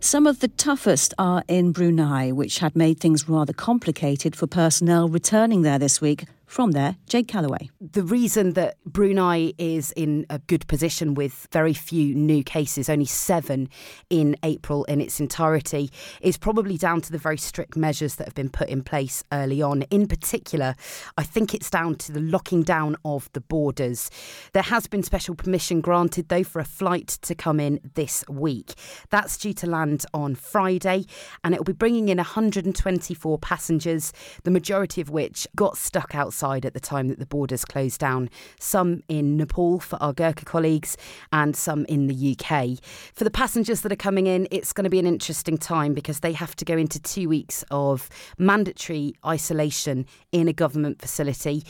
Some 0.01 0.27
of 0.27 0.39
the 0.39 0.50
toughest 0.50 1.15
are 1.17 1.43
in 1.47 1.71
Brunei, 1.71 2.31
which 2.31 2.59
had 2.59 2.75
made 2.75 3.00
things 3.00 3.27
rather 3.27 3.53
complicated 3.53 4.35
for 4.35 4.45
personnel 4.45 5.09
returning 5.09 5.63
there 5.63 5.79
this 5.79 6.00
week 6.00 6.25
from 6.55 6.71
there, 6.71 6.95
Jade 7.09 7.27
Callaway. 7.27 7.69
The 7.81 8.01
reason 8.01 8.53
that 8.53 8.77
Brunei 8.85 9.51
is 9.57 9.91
in 9.91 10.25
a 10.29 10.39
good 10.39 10.65
position 10.67 11.13
with 11.13 11.50
very 11.51 11.74
few 11.74 12.15
new 12.15 12.45
cases, 12.45 12.88
only 12.88 13.03
seven 13.03 13.67
in 14.09 14.38
April 14.41 14.85
in 14.85 15.01
its 15.01 15.19
entirety, 15.19 15.91
is 16.21 16.38
probably 16.38 16.77
down 16.77 17.01
to 17.01 17.12
the 17.12 17.17
very 17.17 17.38
strict 17.38 17.75
measures 17.75 18.15
that 18.15 18.27
have 18.27 18.35
been 18.35 18.50
put 18.50 18.69
in 18.69 18.83
place 18.83 19.21
early 19.33 19.62
on. 19.62 19.81
In 19.91 20.07
particular, 20.07 20.75
I 21.17 21.24
think 21.24 21.53
it's 21.53 21.69
down 21.69 21.95
to 21.95 22.13
the 22.13 22.21
locking 22.21 22.63
down 22.63 22.95
of 23.03 23.29
the 23.33 23.41
borders. 23.41 24.09
There 24.53 24.63
has 24.63 24.88
been 24.88 25.03
special 25.03 25.35
permission 25.35 25.81
granted, 25.81 26.29
though, 26.29 26.45
for 26.45 26.62
a 26.62 26.65
flight 26.65 27.09
to 27.24 27.35
come 27.35 27.59
in 27.59 27.81
this 27.95 28.24
week. 28.29 28.75
That's 29.09 29.35
due 29.35 29.53
to 29.55 29.67
land 29.67 30.05
on 30.13 30.35
Friday, 30.35 31.03
and 31.43 31.53
it 31.53 31.59
will 31.59 31.65
be 31.65 31.74
bringing 31.74 32.07
in 32.07 32.15
124 32.17 33.39
passengers, 33.39 34.13
the 34.45 34.51
majority 34.51 35.01
of 35.01 35.09
which 35.09 35.50
got 35.53 35.75
stuck 35.75 36.15
outside 36.15 36.45
outside 36.46 36.66
at 36.66 36.74
the 36.74 36.80
time 36.80 37.08
that 37.08 37.20
the 37.20 37.25
borders 37.25 37.66
closed 37.66 38.00
down, 38.00 38.30
some 38.60 39.02
in 39.08 39.38
Nepal 39.38 39.80
for 39.80 40.02
our 40.02 40.14
Gurkha 40.14 40.46
colleagues 40.46 40.98
and 41.32 41.56
some 41.56 41.86
in 41.86 42.08
the 42.08 42.38
UK. 42.38 42.80
For 43.14 43.24
the 43.24 43.32
passengers 43.32 43.82
that 43.82 43.92
are 43.92 43.98
coming 43.98 44.28
in, 44.28 44.48
it's 44.52 44.74
going 44.74 44.84
to 44.84 44.90
be 44.90 45.00
an 45.00 45.08
interesting 45.08 45.58
time 45.58 45.94
because 45.94 46.20
they 46.20 46.34
have 46.34 46.56
to 46.58 46.66
go 46.66 46.78
into 46.78 47.00
two 47.00 47.28
weeks 47.30 47.64
of 47.72 48.10
mandatory 48.38 49.14
isolation 49.25 50.06
in 50.32 50.48
a 50.48 50.54
government 50.54 51.02
facility 51.02 51.64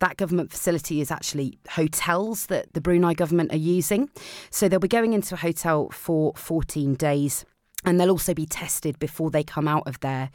that 0.00 0.16
government 0.16 0.50
facility 0.50 1.02
is 1.02 1.10
actually 1.10 1.58
hotels 1.68 2.46
that 2.46 2.72
the 2.72 2.80
Brunei 2.80 3.12
government 3.12 3.52
are 3.52 3.58
using. 3.58 4.08
So 4.48 4.66
they'll 4.66 4.80
be 4.80 4.88
going 4.88 5.12
into 5.12 5.34
a 5.34 5.36
hotel 5.36 5.90
for 5.90 6.32
14 6.36 6.94
days 6.94 7.44
and 7.84 7.98
they'll 7.98 8.10
also 8.10 8.34
be 8.34 8.46
tested 8.46 8.98
before 8.98 9.30
they 9.30 9.42
come 9.42 9.66
out 9.66 9.86
of 9.86 10.00
there. 10.00 10.30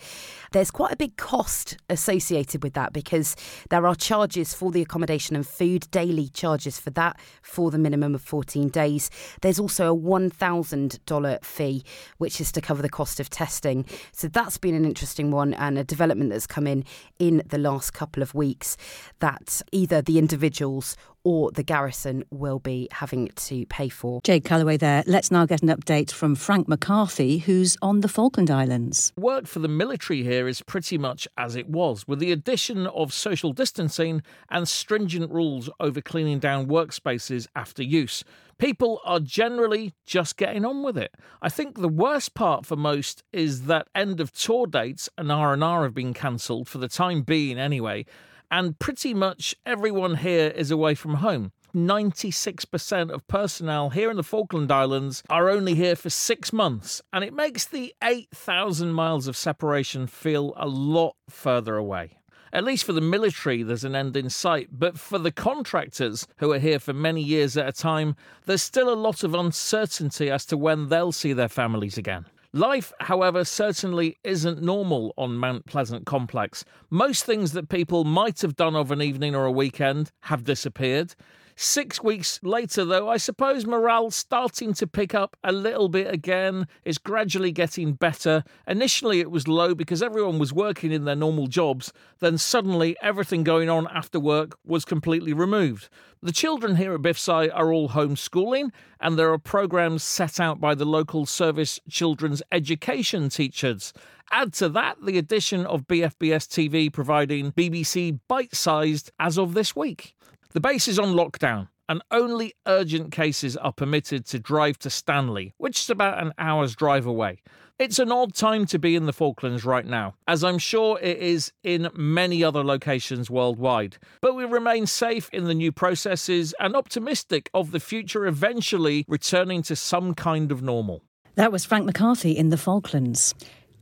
There's 0.51 0.71
quite 0.71 0.91
a 0.91 0.97
big 0.97 1.15
cost 1.17 1.77
associated 1.89 2.63
with 2.63 2.73
that 2.73 2.93
because 2.93 3.35
there 3.69 3.85
are 3.85 3.95
charges 3.95 4.53
for 4.53 4.71
the 4.71 4.81
accommodation 4.81 5.35
and 5.35 5.45
food, 5.45 5.87
daily 5.91 6.29
charges 6.29 6.79
for 6.79 6.89
that 6.91 7.19
for 7.41 7.71
the 7.71 7.77
minimum 7.77 8.15
of 8.15 8.21
14 8.21 8.69
days. 8.69 9.09
There's 9.41 9.59
also 9.59 9.93
a 9.93 9.97
$1,000 9.97 11.45
fee, 11.45 11.83
which 12.17 12.41
is 12.41 12.51
to 12.51 12.61
cover 12.61 12.81
the 12.81 12.89
cost 12.89 13.19
of 13.19 13.29
testing. 13.29 13.85
So 14.11 14.27
that's 14.27 14.57
been 14.57 14.75
an 14.75 14.85
interesting 14.85 15.31
one 15.31 15.53
and 15.53 15.77
a 15.77 15.83
development 15.83 16.31
that's 16.31 16.47
come 16.47 16.67
in 16.67 16.83
in 17.19 17.43
the 17.47 17.57
last 17.57 17.93
couple 17.93 18.23
of 18.23 18.33
weeks 18.33 18.77
that 19.19 19.61
either 19.71 20.01
the 20.01 20.17
individuals 20.17 20.97
or 21.25 21.51
the 21.51 21.63
garrison 21.63 22.23
will 22.29 22.59
be 22.59 22.87
having 22.91 23.27
to 23.35 23.65
pay 23.65 23.89
for. 23.89 24.21
Jade 24.23 24.45
Calloway 24.45 24.77
there. 24.77 25.03
Let's 25.07 25.31
now 25.31 25.45
get 25.45 25.63
an 25.63 25.69
update 25.69 26.11
from 26.11 26.35
Frank 26.35 26.67
McCarthy, 26.69 27.39
who's 27.39 27.75
on 27.81 27.99
the 28.01 28.07
Falkland 28.07 28.51
Islands. 28.51 29.11
Work 29.17 29.47
for 29.47 29.59
the 29.59 29.67
military 29.67 30.23
here 30.23 30.47
is 30.47 30.61
pretty 30.61 30.99
much 30.99 31.27
as 31.35 31.55
it 31.55 31.67
was, 31.67 32.07
with 32.07 32.19
the 32.19 32.31
addition 32.31 32.85
of 32.87 33.11
social 33.11 33.51
distancing 33.51 34.21
and 34.49 34.67
stringent 34.67 35.31
rules 35.31 35.69
over 35.79 35.99
cleaning 35.99 36.37
down 36.37 36.67
workspaces 36.67 37.47
after 37.55 37.81
use. 37.81 38.23
People 38.59 39.01
are 39.03 39.19
generally 39.19 39.93
just 40.05 40.37
getting 40.37 40.63
on 40.63 40.83
with 40.83 40.97
it. 40.97 41.13
I 41.41 41.49
think 41.49 41.81
the 41.81 41.89
worst 41.89 42.35
part 42.35 42.65
for 42.65 42.75
most 42.75 43.23
is 43.33 43.63
that 43.63 43.87
end 43.95 44.21
of 44.21 44.31
tour 44.31 44.67
dates 44.67 45.09
and 45.17 45.31
R&R 45.31 45.83
have 45.83 45.93
been 45.95 46.13
cancelled 46.13 46.69
for 46.69 46.77
the 46.77 46.87
time 46.87 47.23
being 47.23 47.57
anyway 47.57 48.05
and 48.49 48.77
pretty 48.79 49.13
much 49.13 49.55
everyone 49.65 50.15
here 50.15 50.47
is 50.47 50.71
away 50.71 50.95
from 50.95 51.15
home. 51.15 51.51
96% 51.75 53.09
of 53.09 53.27
personnel 53.27 53.89
here 53.89 54.09
in 54.09 54.15
the 54.15 54.23
Falkland 54.23 54.71
Islands 54.71 55.21
are 55.29 55.49
only 55.49 55.75
here 55.75 55.95
for 55.95 56.09
six 56.09 56.53
months, 56.53 57.01
and 57.11 57.23
it 57.23 57.33
makes 57.33 57.65
the 57.65 57.93
8,000 58.01 58.93
miles 58.93 59.27
of 59.27 59.35
separation 59.35 60.07
feel 60.07 60.53
a 60.55 60.67
lot 60.67 61.15
further 61.29 61.75
away. 61.75 62.17
At 62.53 62.63
least 62.63 62.85
for 62.85 62.93
the 62.93 63.01
military, 63.01 63.63
there's 63.63 63.83
an 63.83 63.95
end 63.95 64.15
in 64.15 64.29
sight, 64.29 64.69
but 64.71 64.97
for 64.97 65.19
the 65.19 65.33
contractors 65.33 66.25
who 66.37 66.53
are 66.53 66.59
here 66.59 66.79
for 66.79 66.93
many 66.93 67.21
years 67.21 67.57
at 67.57 67.67
a 67.67 67.73
time, 67.73 68.15
there's 68.45 68.61
still 68.61 68.89
a 68.89 68.95
lot 68.95 69.25
of 69.25 69.33
uncertainty 69.33 70.31
as 70.31 70.45
to 70.45 70.55
when 70.55 70.87
they'll 70.87 71.11
see 71.11 71.33
their 71.33 71.49
families 71.49 71.97
again. 71.97 72.25
Life, 72.55 72.93
however, 73.01 73.43
certainly 73.43 74.17
isn't 74.23 74.61
normal 74.61 75.13
on 75.17 75.35
Mount 75.35 75.65
Pleasant 75.65 76.05
Complex. 76.05 76.63
Most 76.89 77.25
things 77.25 77.51
that 77.51 77.67
people 77.67 78.05
might 78.05 78.39
have 78.39 78.55
done 78.55 78.77
of 78.77 78.91
an 78.91 79.01
evening 79.01 79.35
or 79.35 79.43
a 79.43 79.51
weekend 79.51 80.13
have 80.21 80.45
disappeared. 80.45 81.15
Six 81.57 82.03
weeks 82.03 82.41
later, 82.43 82.83
though, 82.83 83.07
I 83.07 83.15
suppose 83.15 83.65
morale 83.65 84.11
starting 84.11 84.73
to 84.73 84.85
pick 84.85 85.15
up 85.15 85.37
a 85.41 85.53
little 85.53 85.87
bit 85.87 86.13
again. 86.13 86.67
is 86.83 86.97
gradually 86.97 87.53
getting 87.53 87.93
better. 87.93 88.43
Initially, 88.67 89.21
it 89.21 89.31
was 89.31 89.47
low 89.47 89.73
because 89.73 90.03
everyone 90.03 90.37
was 90.37 90.51
working 90.51 90.91
in 90.91 91.05
their 91.05 91.15
normal 91.15 91.47
jobs. 91.47 91.93
Then 92.19 92.37
suddenly, 92.37 92.97
everything 93.01 93.45
going 93.45 93.69
on 93.69 93.87
after 93.87 94.19
work 94.19 94.57
was 94.65 94.83
completely 94.83 95.31
removed. 95.31 95.87
The 96.21 96.33
children 96.33 96.75
here 96.75 96.93
at 96.93 97.01
BIFSI 97.01 97.49
are 97.53 97.71
all 97.71 97.87
homeschooling, 97.87 98.71
and 98.99 99.17
there 99.17 99.31
are 99.31 99.37
programs 99.37 100.03
set 100.03 100.41
out 100.41 100.59
by 100.59 100.75
the 100.75 100.83
local 100.83 101.25
service 101.25 101.79
children's 101.89 102.43
education 102.51 103.29
teachers. 103.29 103.93
Add 104.29 104.51
to 104.55 104.67
that 104.69 104.97
the 105.01 105.17
addition 105.17 105.65
of 105.65 105.87
BFBS 105.87 106.49
TV 106.49 106.91
providing 106.91 107.53
BBC 107.53 108.19
bite 108.27 108.53
sized 108.53 109.11
as 109.21 109.37
of 109.37 109.53
this 109.53 109.73
week. 109.73 110.15
The 110.55 110.61
base 110.61 110.87
is 110.87 110.97
on 110.97 111.15
lockdown, 111.15 111.67
and 111.89 112.01
only 112.11 112.53
urgent 112.65 113.11
cases 113.11 113.57
are 113.57 113.73
permitted 113.73 114.25
to 114.27 114.39
drive 114.39 114.79
to 114.79 114.89
Stanley, 114.89 115.53
which 115.57 115.81
is 115.81 115.89
about 115.89 116.23
an 116.23 116.31
hour's 116.37 116.77
drive 116.77 117.05
away. 117.05 117.41
It's 117.77 117.99
an 117.99 118.09
odd 118.09 118.33
time 118.33 118.65
to 118.67 118.79
be 118.79 118.95
in 118.95 119.05
the 119.05 119.11
Falklands 119.11 119.65
right 119.65 119.85
now, 119.85 120.15
as 120.29 120.45
I'm 120.45 120.57
sure 120.57 120.97
it 121.01 121.17
is 121.17 121.51
in 121.63 121.89
many 121.93 122.41
other 122.41 122.63
locations 122.63 123.29
worldwide. 123.29 123.97
But 124.21 124.37
we 124.37 124.45
remain 124.45 124.85
safe 124.85 125.29
in 125.33 125.43
the 125.43 125.53
new 125.53 125.73
processes 125.73 126.55
and 126.57 126.73
optimistic 126.73 127.49
of 127.53 127.71
the 127.71 127.81
future 127.81 128.25
eventually 128.25 129.03
returning 129.09 129.61
to 129.63 129.75
some 129.75 130.13
kind 130.13 130.53
of 130.53 130.61
normal. 130.61 131.03
That 131.35 131.51
was 131.51 131.65
Frank 131.65 131.85
McCarthy 131.85 132.31
in 132.31 132.47
the 132.47 132.57
Falklands. 132.57 133.35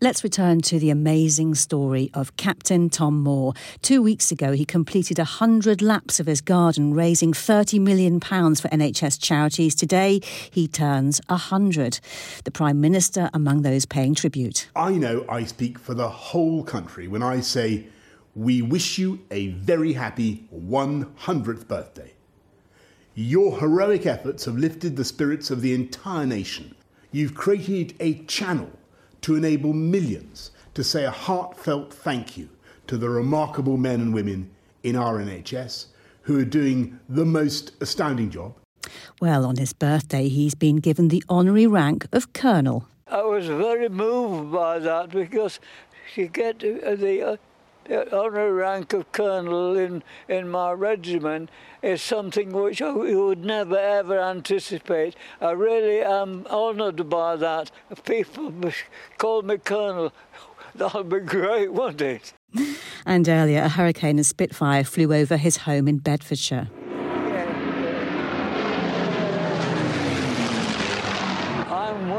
Let's 0.04 0.22
return 0.22 0.60
to 0.64 0.80
the 0.80 0.90
amazing 0.90 1.56
story 1.56 2.12
of 2.14 2.36
Captain 2.36 2.90
Tom 2.90 3.24
Moore. 3.24 3.54
Two 3.82 4.02
weeks 4.02 4.34
ago, 4.34 4.52
he 4.52 4.66
completed 4.66 5.18
100 5.18 5.82
laps 5.82 6.20
of 6.20 6.26
his 6.26 6.42
garden, 6.42 6.94
raising 6.94 7.32
£30 7.32 7.80
million 7.80 8.20
for 8.20 8.68
NHS 8.68 9.18
charities. 9.22 9.74
Today, 9.74 10.20
he 10.52 10.68
turns 10.68 11.22
100. 11.28 12.02
The 12.44 12.52
Prime 12.52 12.82
Minister 12.82 13.30
among 13.34 13.62
those 13.62 13.86
paying 13.86 14.14
tribute. 14.14 14.68
I 14.76 14.92
know 14.96 15.24
I 15.30 15.46
speak 15.46 15.80
for 15.80 15.94
the 15.94 16.10
whole 16.10 16.66
country 16.66 17.08
when 17.08 17.24
I 17.24 17.40
say, 17.40 17.88
we 18.36 18.62
wish 18.62 18.98
you 18.98 19.22
a 19.32 19.52
very 19.52 19.94
happy 19.94 20.50
100th 20.54 21.66
birthday. 21.70 22.12
Your 23.16 23.58
heroic 23.58 24.06
efforts 24.06 24.44
have 24.44 24.58
lifted 24.58 24.98
the 24.98 25.06
spirits 25.06 25.50
of 25.50 25.62
the 25.62 25.74
entire 25.74 26.26
nation. 26.26 26.76
You've 27.14 27.36
created 27.36 27.96
a 28.02 28.16
channel 28.26 28.70
to 29.24 29.36
enable 29.36 29.74
millions 29.74 30.52
to 30.74 30.84
say 30.84 31.06
a 31.06 31.12
heartfelt 31.12 31.94
thank 31.94 32.38
you 32.38 32.50
to 32.88 32.98
the 32.98 33.10
remarkable 33.10 33.78
men 33.78 34.02
and 34.02 34.14
women 34.14 34.50
in 34.84 34.96
our 34.96 35.20
NHS 35.20 35.88
who 36.24 36.40
are 36.40 36.46
doing 36.46 37.00
the 37.10 37.26
most 37.26 37.72
astounding 37.82 38.30
job. 38.30 38.54
Well, 39.22 39.46
on 39.46 39.58
his 39.58 39.74
birthday, 39.74 40.28
he's 40.28 40.56
been 40.56 40.78
given 40.78 41.08
the 41.08 41.24
honorary 41.30 41.68
rank 41.68 42.08
of 42.12 42.34
Colonel. 42.34 42.88
I 43.08 43.22
was 43.24 43.48
very 43.48 43.90
moved 43.90 44.52
by 44.52 44.80
that 44.80 45.10
because 45.10 45.60
you 46.16 46.28
get 46.28 46.60
the 46.60 47.24
uh, 47.26 47.38
honorary 47.90 48.52
rank 48.52 48.94
of 48.94 49.12
colonel 49.12 49.76
in, 49.78 50.04
in 50.28 50.50
my 50.50 50.72
regiment 50.72 51.50
is 51.82 52.02
something 52.02 52.52
which 52.52 52.82
I 52.82 52.92
would 52.92 53.44
never 53.44 53.78
ever 53.78 54.20
anticipate. 54.20 55.16
I 55.42 55.52
really 55.52 56.02
am 56.02 56.46
honoured 56.48 57.10
by 57.10 57.36
that. 57.36 57.72
People 58.06 58.54
call 59.18 59.42
me 59.42 59.58
colonel. 59.58 60.14
That'll 60.76 61.04
be 61.04 61.20
great, 61.20 61.72
wouldn't 61.72 62.02
it? 62.02 62.34
And 63.06 63.28
earlier, 63.28 63.62
a 63.62 63.70
hurricane 63.70 64.18
and 64.18 64.26
Spitfire 64.26 64.84
flew 64.84 65.14
over 65.14 65.38
his 65.38 65.58
home 65.58 65.88
in 65.88 65.98
Bedfordshire. 65.98 66.70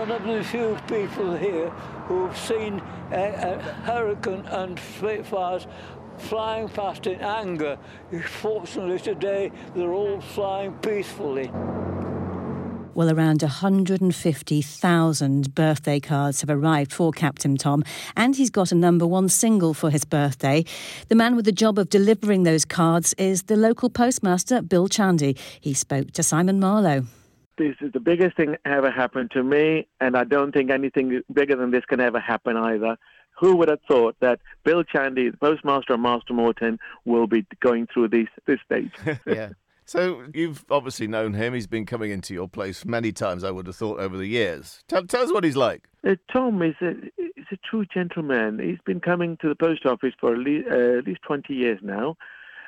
one 0.06 0.10
of 0.10 0.24
the 0.24 0.33
few 0.50 0.76
people 0.88 1.36
here 1.36 1.70
who've 2.06 2.36
seen 2.36 2.82
a, 3.10 3.16
a 3.16 3.58
hurricane 3.84 4.44
and 4.46 4.78
Spitfires 4.78 5.66
flying 6.18 6.68
past 6.68 7.06
in 7.06 7.20
anger. 7.20 7.78
Fortunately 8.26 8.98
today, 8.98 9.50
they're 9.74 9.92
all 9.92 10.20
flying 10.20 10.72
peacefully. 10.74 11.50
Well, 12.94 13.10
around 13.10 13.42
150,000 13.42 15.54
birthday 15.54 15.98
cards 15.98 16.40
have 16.42 16.50
arrived 16.50 16.92
for 16.92 17.10
Captain 17.10 17.56
Tom, 17.56 17.82
and 18.16 18.36
he's 18.36 18.50
got 18.50 18.70
a 18.70 18.76
number 18.76 19.04
one 19.04 19.28
single 19.28 19.74
for 19.74 19.90
his 19.90 20.04
birthday. 20.04 20.64
The 21.08 21.16
man 21.16 21.34
with 21.34 21.44
the 21.44 21.50
job 21.50 21.76
of 21.80 21.88
delivering 21.88 22.44
those 22.44 22.64
cards 22.64 23.12
is 23.18 23.42
the 23.44 23.56
local 23.56 23.90
postmaster, 23.90 24.62
Bill 24.62 24.88
Chandy. 24.88 25.36
He 25.60 25.74
spoke 25.74 26.12
to 26.12 26.22
Simon 26.22 26.60
Marlowe. 26.60 27.06
This 27.56 27.76
is 27.80 27.92
the 27.92 28.00
biggest 28.00 28.36
thing 28.36 28.56
ever 28.64 28.90
happened 28.90 29.30
to 29.32 29.42
me, 29.42 29.86
and 30.00 30.16
I 30.16 30.24
don't 30.24 30.52
think 30.52 30.70
anything 30.70 31.22
bigger 31.32 31.56
than 31.56 31.70
this 31.70 31.84
can 31.84 32.00
ever 32.00 32.18
happen 32.18 32.56
either. 32.56 32.96
Who 33.40 33.56
would 33.56 33.68
have 33.68 33.80
thought 33.86 34.16
that 34.20 34.40
Bill 34.64 34.84
Chandy, 34.84 35.30
the 35.30 35.36
postmaster 35.36 35.94
of 35.94 36.00
Marston 36.00 36.36
Moretaine, 36.36 36.78
will 37.04 37.26
be 37.26 37.46
going 37.60 37.86
through 37.92 38.08
this 38.08 38.28
this 38.46 38.58
stage? 38.64 38.92
yeah. 39.26 39.50
So 39.86 40.24
you've 40.32 40.64
obviously 40.70 41.06
known 41.06 41.34
him. 41.34 41.52
He's 41.52 41.66
been 41.66 41.84
coming 41.84 42.10
into 42.10 42.32
your 42.32 42.48
place 42.48 42.84
many 42.84 43.12
times. 43.12 43.44
I 43.44 43.50
would 43.50 43.66
have 43.66 43.76
thought 43.76 44.00
over 44.00 44.16
the 44.16 44.26
years. 44.26 44.82
Tell, 44.88 45.04
tell 45.04 45.22
us 45.22 45.32
what 45.32 45.44
he's 45.44 45.56
like. 45.56 45.88
Uh, 46.06 46.14
Tom 46.32 46.62
is 46.62 46.74
a 46.80 46.90
is 47.16 47.46
a 47.52 47.56
true 47.68 47.84
gentleman. 47.92 48.58
He's 48.58 48.80
been 48.84 49.00
coming 49.00 49.36
to 49.42 49.48
the 49.48 49.54
post 49.54 49.84
office 49.84 50.14
for 50.18 50.32
at 50.32 50.38
least, 50.38 50.68
uh, 50.70 50.98
at 50.98 51.06
least 51.06 51.20
twenty 51.22 51.54
years 51.54 51.78
now. 51.82 52.16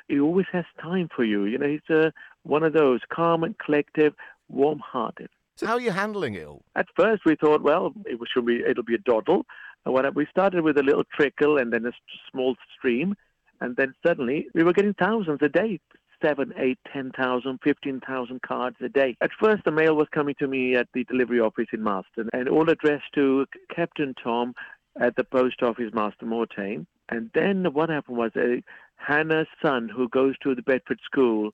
He 0.07 0.19
always 0.19 0.45
has 0.53 0.65
time 0.81 1.09
for 1.13 1.23
you. 1.23 1.45
You 1.45 1.57
know, 1.57 1.67
he's 1.67 1.89
uh, 1.89 2.11
one 2.43 2.63
of 2.63 2.73
those 2.73 3.01
calm 3.09 3.43
and 3.43 3.57
collective, 3.57 4.13
warm-hearted. 4.49 5.29
So 5.55 5.65
how 5.65 5.73
are 5.73 5.81
you 5.81 5.91
handling 5.91 6.35
it 6.35 6.45
all? 6.45 6.63
At 6.75 6.87
first, 6.95 7.23
we 7.25 7.35
thought, 7.35 7.63
well, 7.63 7.93
it 8.05 8.19
should 8.31 8.45
be 8.45 8.61
it'll 8.67 8.83
be 8.83 8.95
a 8.95 8.99
doddle. 8.99 9.45
And 9.85 9.93
when 9.93 10.05
we 10.13 10.27
started 10.29 10.63
with 10.63 10.77
a 10.77 10.83
little 10.83 11.03
trickle 11.15 11.57
and 11.57 11.73
then 11.73 11.85
a 11.85 11.91
small 12.31 12.55
stream, 12.77 13.15
and 13.59 13.75
then 13.75 13.93
suddenly 14.05 14.47
we 14.53 14.63
were 14.63 14.73
getting 14.73 14.93
thousands 14.93 15.39
a 15.41 15.49
day 15.49 15.79
seven, 16.21 16.53
eight, 16.57 16.79
ten 16.91 17.11
thousand, 17.11 17.59
fifteen 17.63 17.99
thousand 17.99 18.41
cards 18.41 18.77
a 18.81 18.89
day. 18.89 19.15
At 19.21 19.31
first, 19.39 19.63
the 19.65 19.71
mail 19.71 19.95
was 19.95 20.07
coming 20.11 20.35
to 20.39 20.47
me 20.47 20.75
at 20.75 20.87
the 20.93 21.03
delivery 21.03 21.39
office 21.39 21.67
in 21.73 21.83
Marston, 21.83 22.29
and 22.33 22.49
all 22.49 22.69
addressed 22.69 23.13
to 23.15 23.45
Captain 23.75 24.13
Tom 24.21 24.53
at 24.99 25.15
the 25.15 25.23
post 25.23 25.61
office, 25.61 25.91
Marston 25.93 26.29
Mastermortain. 26.29 26.85
And 27.09 27.29
then 27.33 27.71
what 27.73 27.89
happened 27.89 28.17
was 28.17 28.31
uh, 28.35 28.61
Hannah's 28.95 29.47
son, 29.61 29.89
who 29.89 30.09
goes 30.09 30.35
to 30.39 30.55
the 30.55 30.61
Bedford 30.61 30.99
school, 31.05 31.51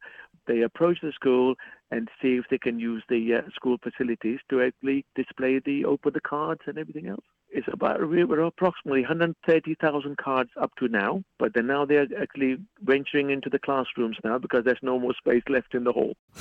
they 0.48 0.62
approach 0.62 0.98
the 1.02 1.12
school 1.12 1.56
and 1.92 2.10
see 2.22 2.36
if 2.36 2.46
they 2.50 2.58
can 2.58 2.80
use 2.80 3.04
the 3.10 3.36
uh, 3.36 3.50
school 3.56 3.78
facilities 3.82 4.40
to 4.50 4.62
actually 4.62 5.06
display 5.16 5.60
the 5.60 5.86
open 5.86 6.12
the 6.14 6.22
cards 6.22 6.62
and 6.68 6.78
everything 6.78 7.08
else 7.08 7.26
is 7.54 7.64
about 7.72 8.08
we 8.10 8.24
were 8.24 8.40
approximately 8.42 9.02
130,000 9.02 10.18
cards 10.18 10.50
up 10.60 10.76
to 10.76 10.88
now, 10.88 11.24
but 11.40 11.54
then 11.54 11.68
now 11.68 11.86
they're 11.86 12.08
actually 12.20 12.58
venturing 12.82 13.30
into 13.30 13.50
the 13.50 13.60
classrooms 13.60 14.18
now 14.24 14.38
because 14.38 14.66
there's 14.66 14.80
no 14.82 15.00
more 15.00 15.14
space 15.14 15.44
left 15.50 15.74
in 15.74 15.84
the 15.84 15.92
hall. 15.92 16.14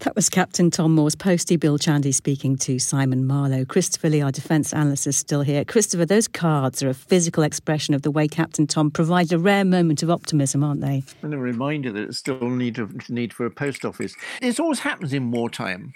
that 0.00 0.12
was 0.14 0.28
Captain 0.28 0.70
Tom 0.70 0.94
Moore's 0.94 1.14
postie 1.14 1.56
Bill 1.56 1.78
Chandy 1.78 2.12
speaking 2.12 2.56
to 2.58 2.78
Simon 2.78 3.26
Marlowe. 3.26 3.64
Christopher 3.64 4.08
Lee, 4.08 4.22
our 4.22 4.32
defence 4.32 4.72
analyst, 4.72 5.06
is 5.06 5.16
still 5.16 5.42
here. 5.42 5.64
Christopher, 5.64 6.06
those 6.06 6.28
cards 6.28 6.82
are 6.82 6.88
a 6.88 6.94
physical 6.94 7.42
expression 7.42 7.94
of 7.94 8.02
the 8.02 8.10
way 8.10 8.28
Captain 8.28 8.66
Tom 8.66 8.90
provides 8.90 9.32
a 9.32 9.38
rare 9.38 9.64
moment 9.64 10.02
of 10.02 10.10
optimism, 10.10 10.62
aren't 10.62 10.80
they? 10.80 11.02
And 11.22 11.34
a 11.34 11.38
reminder 11.38 11.92
that 11.92 12.02
it's 12.02 12.18
still 12.18 12.48
need 12.48 12.78
of 12.78 13.08
need 13.10 13.32
for 13.32 13.46
a 13.46 13.50
post 13.50 13.84
office. 13.84 14.14
This 14.40 14.60
always 14.60 14.80
happens 14.80 15.12
in 15.12 15.30
wartime. 15.30 15.94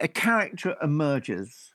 A 0.00 0.08
character 0.08 0.76
emerges 0.82 1.72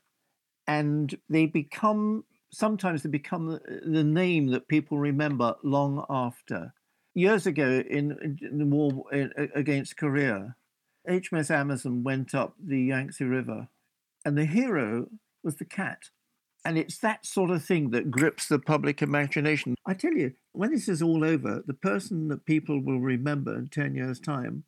and 0.68 1.16
they 1.30 1.46
become 1.46 2.24
sometimes 2.52 3.04
they 3.04 3.10
become 3.10 3.60
the 3.86 4.04
name 4.04 4.48
that 4.48 4.68
people 4.68 4.98
remember 4.98 5.56
long 5.64 6.06
after. 6.10 6.74
Years 7.16 7.46
ago, 7.46 7.84
in, 7.90 8.38
in 8.42 8.58
the 8.58 8.66
war 8.66 9.06
in, 9.12 9.32
against 9.56 9.98
Korea, 9.98 10.56
HMS 11.08 11.52
Amazon 11.52 12.04
went 12.04 12.34
up 12.34 12.56
the 12.64 12.80
Yangtze 12.80 13.24
River, 13.24 13.68
and 14.24 14.38
the 14.38 14.46
hero 14.46 15.08
was 15.44 15.56
the 15.58 15.66
cat. 15.66 16.10
And 16.66 16.78
it's 16.78 16.98
that 17.00 17.26
sort 17.26 17.50
of 17.50 17.64
thing 17.64 17.90
that 17.90 18.10
grips 18.10 18.48
the 18.48 18.58
public 18.58 19.02
imagination. 19.02 19.76
I 19.86 19.94
tell 19.94 20.14
you, 20.14 20.34
when 20.54 20.72
this 20.72 20.88
is 20.88 21.02
all 21.02 21.24
over, 21.24 21.62
the 21.66 21.74
person 21.74 22.30
that 22.30 22.46
people 22.46 22.82
will 22.82 23.02
remember 23.02 23.58
in 23.58 23.68
10 23.68 23.96
years' 23.96 24.20
time 24.20 24.64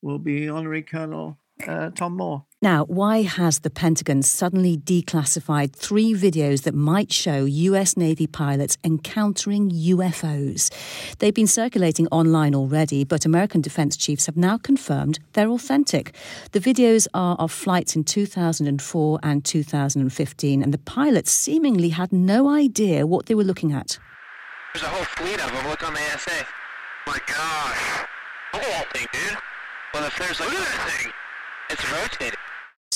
will 0.00 0.18
be 0.18 0.48
Honorary 0.48 0.82
Colonel 0.82 1.38
uh, 1.66 1.90
Tom 1.90 2.16
Moore. 2.16 2.46
Now, 2.66 2.84
why 2.86 3.22
has 3.22 3.60
the 3.60 3.70
Pentagon 3.70 4.22
suddenly 4.22 4.76
declassified 4.76 5.72
three 5.72 6.14
videos 6.14 6.64
that 6.64 6.74
might 6.74 7.12
show 7.12 7.44
US 7.44 7.96
Navy 7.96 8.26
pilots 8.26 8.76
encountering 8.82 9.70
UFOs? 9.70 10.72
They've 11.20 11.32
been 11.32 11.46
circulating 11.46 12.08
online 12.08 12.56
already, 12.56 13.04
but 13.04 13.24
American 13.24 13.60
defense 13.60 13.96
chiefs 13.96 14.26
have 14.26 14.36
now 14.36 14.58
confirmed 14.58 15.20
they're 15.34 15.48
authentic. 15.48 16.16
The 16.50 16.58
videos 16.58 17.06
are 17.14 17.36
of 17.36 17.52
flights 17.52 17.94
in 17.94 18.02
2004 18.02 19.20
and 19.22 19.44
2015, 19.44 20.60
and 20.60 20.74
the 20.74 20.78
pilots 20.78 21.30
seemingly 21.30 21.90
had 21.90 22.12
no 22.12 22.48
idea 22.48 23.06
what 23.06 23.26
they 23.26 23.36
were 23.36 23.44
looking 23.44 23.70
at. 23.72 23.96
There's 24.74 24.82
a 24.82 24.88
whole 24.88 25.04
fleet 25.04 25.38
of 25.38 25.52
them. 25.52 25.68
Look 25.68 25.86
on 25.86 25.94
the 25.94 26.00
ASA. 26.00 26.44
My 27.06 27.18
gosh. 27.28 28.06
Look 28.54 28.64
at 28.64 28.72
that 28.72 28.92
thing, 28.92 29.06
dude. 29.12 29.38
Well, 29.94 30.02
if 30.02 30.18
there's 30.18 30.40
like, 30.40 30.50
look 30.50 30.58
at 30.58 30.66
that 30.66 30.90
thing. 30.90 31.12
It's 31.70 31.92
rotating. 31.92 32.45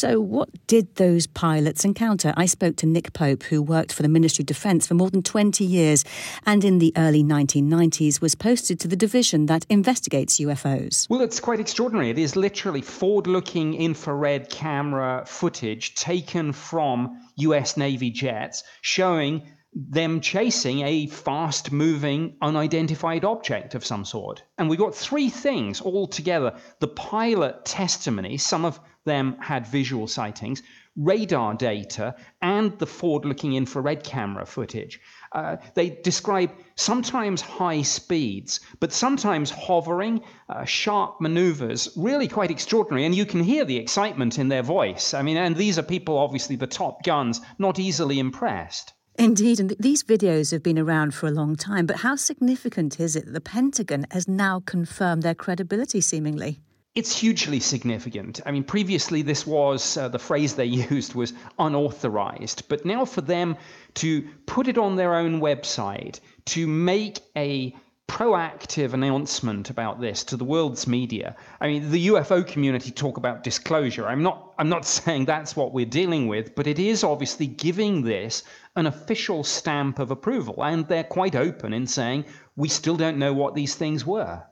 So, 0.01 0.19
what 0.19 0.49
did 0.67 0.95
those 0.95 1.27
pilots 1.27 1.85
encounter? 1.85 2.33
I 2.35 2.47
spoke 2.47 2.77
to 2.77 2.87
Nick 2.87 3.13
Pope, 3.13 3.43
who 3.43 3.61
worked 3.61 3.93
for 3.93 4.03
the 4.03 4.09
Ministry 4.09 4.45
of 4.45 4.47
Defence 4.47 4.87
for 4.87 4.95
more 4.95 5.11
than 5.11 5.23
20 5.23 5.63
years 5.63 6.07
and 6.47 6.65
in 6.65 6.79
the 6.79 6.95
early 6.97 7.23
1990s 7.23 8.19
was 8.19 8.35
posted 8.35 8.81
to 8.81 8.89
the 8.89 8.97
division 8.97 9.45
that 9.45 9.67
investigates 9.69 10.41
UFOs. 10.41 11.07
Well, 11.11 11.21
it's 11.21 11.39
quite 11.39 11.61
extraordinary. 11.61 12.09
It 12.09 12.17
is 12.17 12.35
literally 12.35 12.81
forward 12.81 13.27
looking 13.27 13.75
infrared 13.75 14.49
camera 14.49 15.25
footage 15.27 15.95
taken 15.97 16.55
from 16.55 17.21
US 17.37 17.77
Navy 17.77 18.11
jets 18.11 18.65
showing 18.81 19.43
them 19.75 20.21
chasing 20.21 20.81
a 20.81 21.09
fast 21.09 21.71
moving, 21.73 22.37
unidentified 22.41 23.25
object 23.27 23.75
of 23.75 23.85
some 23.85 24.07
sort. 24.07 24.43
And 24.57 24.71
we 24.71 24.79
got 24.79 24.95
three 24.95 25.29
things 25.29 25.83
all 25.83 26.07
together 26.07 26.57
the 26.79 26.89
pilot 26.89 27.67
testimony, 27.67 28.39
some 28.39 28.65
of 28.65 28.81
them 29.05 29.37
had 29.41 29.67
visual 29.67 30.07
sightings, 30.07 30.63
radar 30.97 31.55
data, 31.55 32.15
and 32.43 32.79
the 32.79 32.87
forward 32.87 33.25
looking 33.25 33.55
infrared 33.55 34.05
camera 34.05 34.45
footage. 34.45 35.01
Uh, 35.33 35.57
they 35.75 35.91
describe 35.91 36.51
sometimes 36.75 37.41
high 37.41 37.83
speeds, 37.83 38.61
but 38.81 38.93
sometimes 38.93 39.51
hovering, 39.51 40.21
uh, 40.49 40.65
sharp 40.65 41.21
maneuvers, 41.21 41.89
really 41.97 42.29
quite 42.29 42.51
extraordinary. 42.51 43.07
And 43.07 43.15
you 43.15 43.25
can 43.25 43.43
hear 43.43 43.65
the 43.65 43.77
excitement 43.77 44.39
in 44.39 44.49
their 44.49 44.63
voice. 44.63 45.15
I 45.15 45.23
mean, 45.23 45.37
and 45.37 45.57
these 45.57 45.79
are 45.79 45.83
people, 45.83 46.19
obviously, 46.19 46.57
the 46.57 46.67
top 46.67 47.05
guns, 47.05 47.41
not 47.59 47.79
easily 47.79 48.19
impressed. 48.19 48.93
Indeed, 49.19 49.61
and 49.61 49.69
th- 49.69 49.81
these 49.81 50.03
videos 50.03 50.51
have 50.51 50.63
been 50.63 50.79
around 50.79 51.15
for 51.15 51.27
a 51.27 51.31
long 51.31 51.55
time, 51.55 51.87
but 51.87 51.99
how 51.99 52.17
significant 52.17 52.99
is 52.99 53.17
it 53.17 53.27
that 53.27 53.33
the 53.33 53.41
Pentagon 53.41 54.07
has 54.11 54.27
now 54.27 54.61
confirmed 54.61 55.23
their 55.23 55.35
credibility, 55.35 56.01
seemingly? 56.01 56.61
It's 57.01 57.19
hugely 57.19 57.61
significant. 57.61 58.43
I 58.45 58.51
mean, 58.51 58.63
previously, 58.63 59.23
this 59.23 59.47
was 59.47 59.97
uh, 59.97 60.09
the 60.09 60.19
phrase 60.19 60.55
they 60.55 60.67
used 60.91 61.15
was 61.15 61.33
unauthorized, 61.59 62.69
but 62.69 62.85
now 62.85 63.07
for 63.07 63.23
them 63.23 63.57
to 63.95 64.29
put 64.45 64.69
it 64.69 64.77
on 64.77 64.97
their 64.97 65.15
own 65.15 65.41
website, 65.41 66.21
to 66.53 66.67
make 66.67 67.21
a 67.35 67.75
proactive 68.07 68.93
announcement 68.93 69.71
about 69.71 69.99
this 69.99 70.25
to 70.25 70.37
the 70.37 70.45
world's 70.45 70.87
media. 70.87 71.37
I 71.59 71.69
mean, 71.69 71.91
the 71.91 72.09
UFO 72.09 72.47
community 72.47 72.91
talk 72.91 73.17
about 73.17 73.45
disclosure. 73.45 74.07
I'm 74.07 74.23
not 74.23 74.53
I'm 74.59 74.69
not 74.69 74.85
saying 74.99 75.25
that's 75.25 75.57
what 75.57 75.73
we're 75.73 75.87
dealing 75.87 76.29
with, 76.29 76.55
but 76.55 76.67
it 76.67 76.79
is 76.79 77.03
obviously 77.03 77.47
giving 77.47 78.03
this 78.03 78.43
an 78.77 78.85
official 78.85 79.43
stamp 79.43 79.99
of 80.01 80.11
approval 80.11 80.63
and 80.63 80.87
they're 80.87 81.03
quite 81.19 81.35
open 81.35 81.73
in 81.73 81.87
saying 81.87 82.27
we 82.57 82.69
still 82.69 82.99
don't 82.99 83.17
know 83.17 83.33
what 83.33 83.55
these 83.55 83.75
things 83.75 84.05
were. 84.05 84.43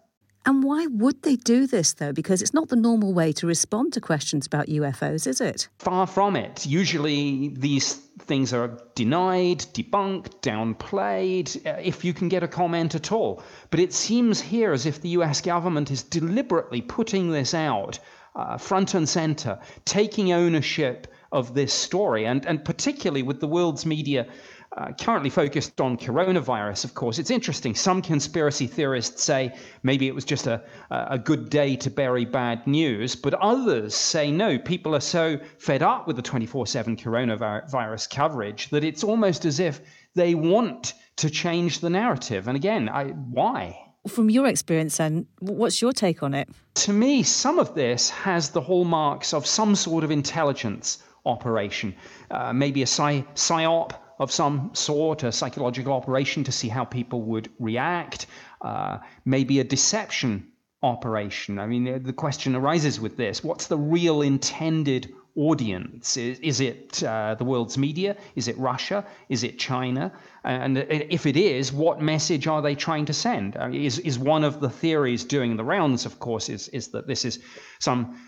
And 0.48 0.64
why 0.64 0.86
would 0.86 1.24
they 1.24 1.36
do 1.36 1.66
this, 1.66 1.92
though? 1.92 2.14
Because 2.14 2.40
it's 2.40 2.54
not 2.54 2.70
the 2.70 2.74
normal 2.74 3.12
way 3.12 3.32
to 3.32 3.46
respond 3.46 3.92
to 3.92 4.00
questions 4.00 4.46
about 4.46 4.68
UFOs, 4.68 5.26
is 5.26 5.42
it? 5.42 5.68
Far 5.78 6.06
from 6.06 6.36
it. 6.36 6.64
Usually 6.64 7.48
these 7.48 7.96
things 8.20 8.54
are 8.54 8.78
denied, 8.94 9.58
debunked, 9.74 10.40
downplayed, 10.40 11.66
uh, 11.66 11.78
if 11.82 12.02
you 12.02 12.14
can 12.14 12.30
get 12.30 12.42
a 12.42 12.48
comment 12.48 12.94
at 12.94 13.12
all. 13.12 13.42
But 13.70 13.80
it 13.80 13.92
seems 13.92 14.40
here 14.40 14.72
as 14.72 14.86
if 14.86 15.02
the 15.02 15.10
US 15.10 15.42
government 15.42 15.90
is 15.90 16.02
deliberately 16.02 16.80
putting 16.80 17.30
this 17.30 17.52
out 17.52 17.98
uh, 18.34 18.56
front 18.56 18.94
and 18.94 19.06
center, 19.06 19.58
taking 19.84 20.32
ownership 20.32 21.08
of 21.30 21.52
this 21.52 21.74
story, 21.74 22.24
and, 22.24 22.46
and 22.46 22.64
particularly 22.64 23.22
with 23.22 23.40
the 23.40 23.46
world's 23.46 23.84
media 23.84 24.26
uh, 24.78 24.92
currently 24.92 25.28
focused 25.28 25.80
on 25.80 25.96
coronavirus, 25.96 26.84
of 26.84 26.94
course. 26.94 27.18
It's 27.18 27.32
interesting. 27.32 27.74
Some 27.74 28.00
conspiracy 28.00 28.68
theorists 28.68 29.24
say 29.24 29.52
maybe 29.82 30.06
it 30.06 30.14
was 30.14 30.24
just 30.24 30.46
a, 30.46 30.62
a 30.90 31.18
good 31.18 31.50
day 31.50 31.74
to 31.76 31.90
bury 31.90 32.24
bad 32.24 32.64
news, 32.64 33.16
but 33.16 33.34
others 33.34 33.94
say 33.96 34.30
no, 34.30 34.56
people 34.56 34.94
are 34.94 35.00
so 35.00 35.40
fed 35.58 35.82
up 35.82 36.06
with 36.06 36.14
the 36.14 36.22
24 36.22 36.68
7 36.68 36.96
coronavirus 36.96 38.08
coverage 38.08 38.70
that 38.70 38.84
it's 38.84 39.02
almost 39.02 39.44
as 39.44 39.58
if 39.58 39.80
they 40.14 40.36
want 40.36 40.94
to 41.16 41.28
change 41.28 41.80
the 41.80 41.90
narrative. 41.90 42.46
And 42.46 42.56
again, 42.56 42.88
I, 42.88 43.06
why? 43.06 43.80
From 44.06 44.30
your 44.30 44.46
experience, 44.46 44.96
then, 44.98 45.26
what's 45.40 45.82
your 45.82 45.92
take 45.92 46.22
on 46.22 46.34
it? 46.34 46.48
To 46.74 46.92
me, 46.92 47.24
some 47.24 47.58
of 47.58 47.74
this 47.74 48.10
has 48.10 48.50
the 48.50 48.60
hallmarks 48.60 49.34
of 49.34 49.44
some 49.44 49.74
sort 49.74 50.04
of 50.04 50.12
intelligence 50.12 51.02
operation, 51.26 51.96
uh, 52.30 52.52
maybe 52.52 52.82
a 52.82 52.86
psy- 52.86 53.22
psyop 53.34 53.92
of 54.18 54.32
some 54.32 54.70
sort, 54.74 55.22
a 55.22 55.32
psychological 55.32 55.92
operation 55.92 56.44
to 56.44 56.52
see 56.52 56.68
how 56.68 56.84
people 56.84 57.22
would 57.22 57.50
react, 57.58 58.26
uh, 58.62 58.98
maybe 59.24 59.60
a 59.60 59.64
deception 59.64 60.48
operation. 60.82 61.58
I 61.58 61.66
mean, 61.66 62.02
the 62.02 62.12
question 62.12 62.54
arises 62.54 63.00
with 63.00 63.16
this 63.16 63.42
what's 63.42 63.66
the 63.66 63.78
real 63.78 64.22
intended 64.22 65.12
audience? 65.34 66.16
Is, 66.16 66.38
is 66.40 66.60
it 66.60 67.02
uh, 67.02 67.36
the 67.36 67.44
world's 67.44 67.78
media? 67.78 68.16
Is 68.34 68.48
it 68.48 68.58
Russia? 68.58 69.04
Is 69.28 69.44
it 69.44 69.58
China? 69.58 70.12
And 70.44 70.78
if 70.78 71.26
it 71.26 71.36
is, 71.36 71.72
what 71.72 72.00
message 72.00 72.46
are 72.46 72.62
they 72.62 72.74
trying 72.74 73.06
to 73.06 73.12
send? 73.12 73.56
I 73.56 73.68
mean, 73.68 73.82
is, 73.82 73.98
is 74.00 74.18
one 74.18 74.44
of 74.44 74.60
the 74.60 74.70
theories 74.70 75.24
doing 75.24 75.56
the 75.56 75.64
rounds, 75.64 76.06
of 76.06 76.18
course, 76.18 76.48
is, 76.48 76.68
is 76.68 76.88
that 76.88 77.06
this 77.06 77.24
is 77.24 77.38
some 77.78 78.18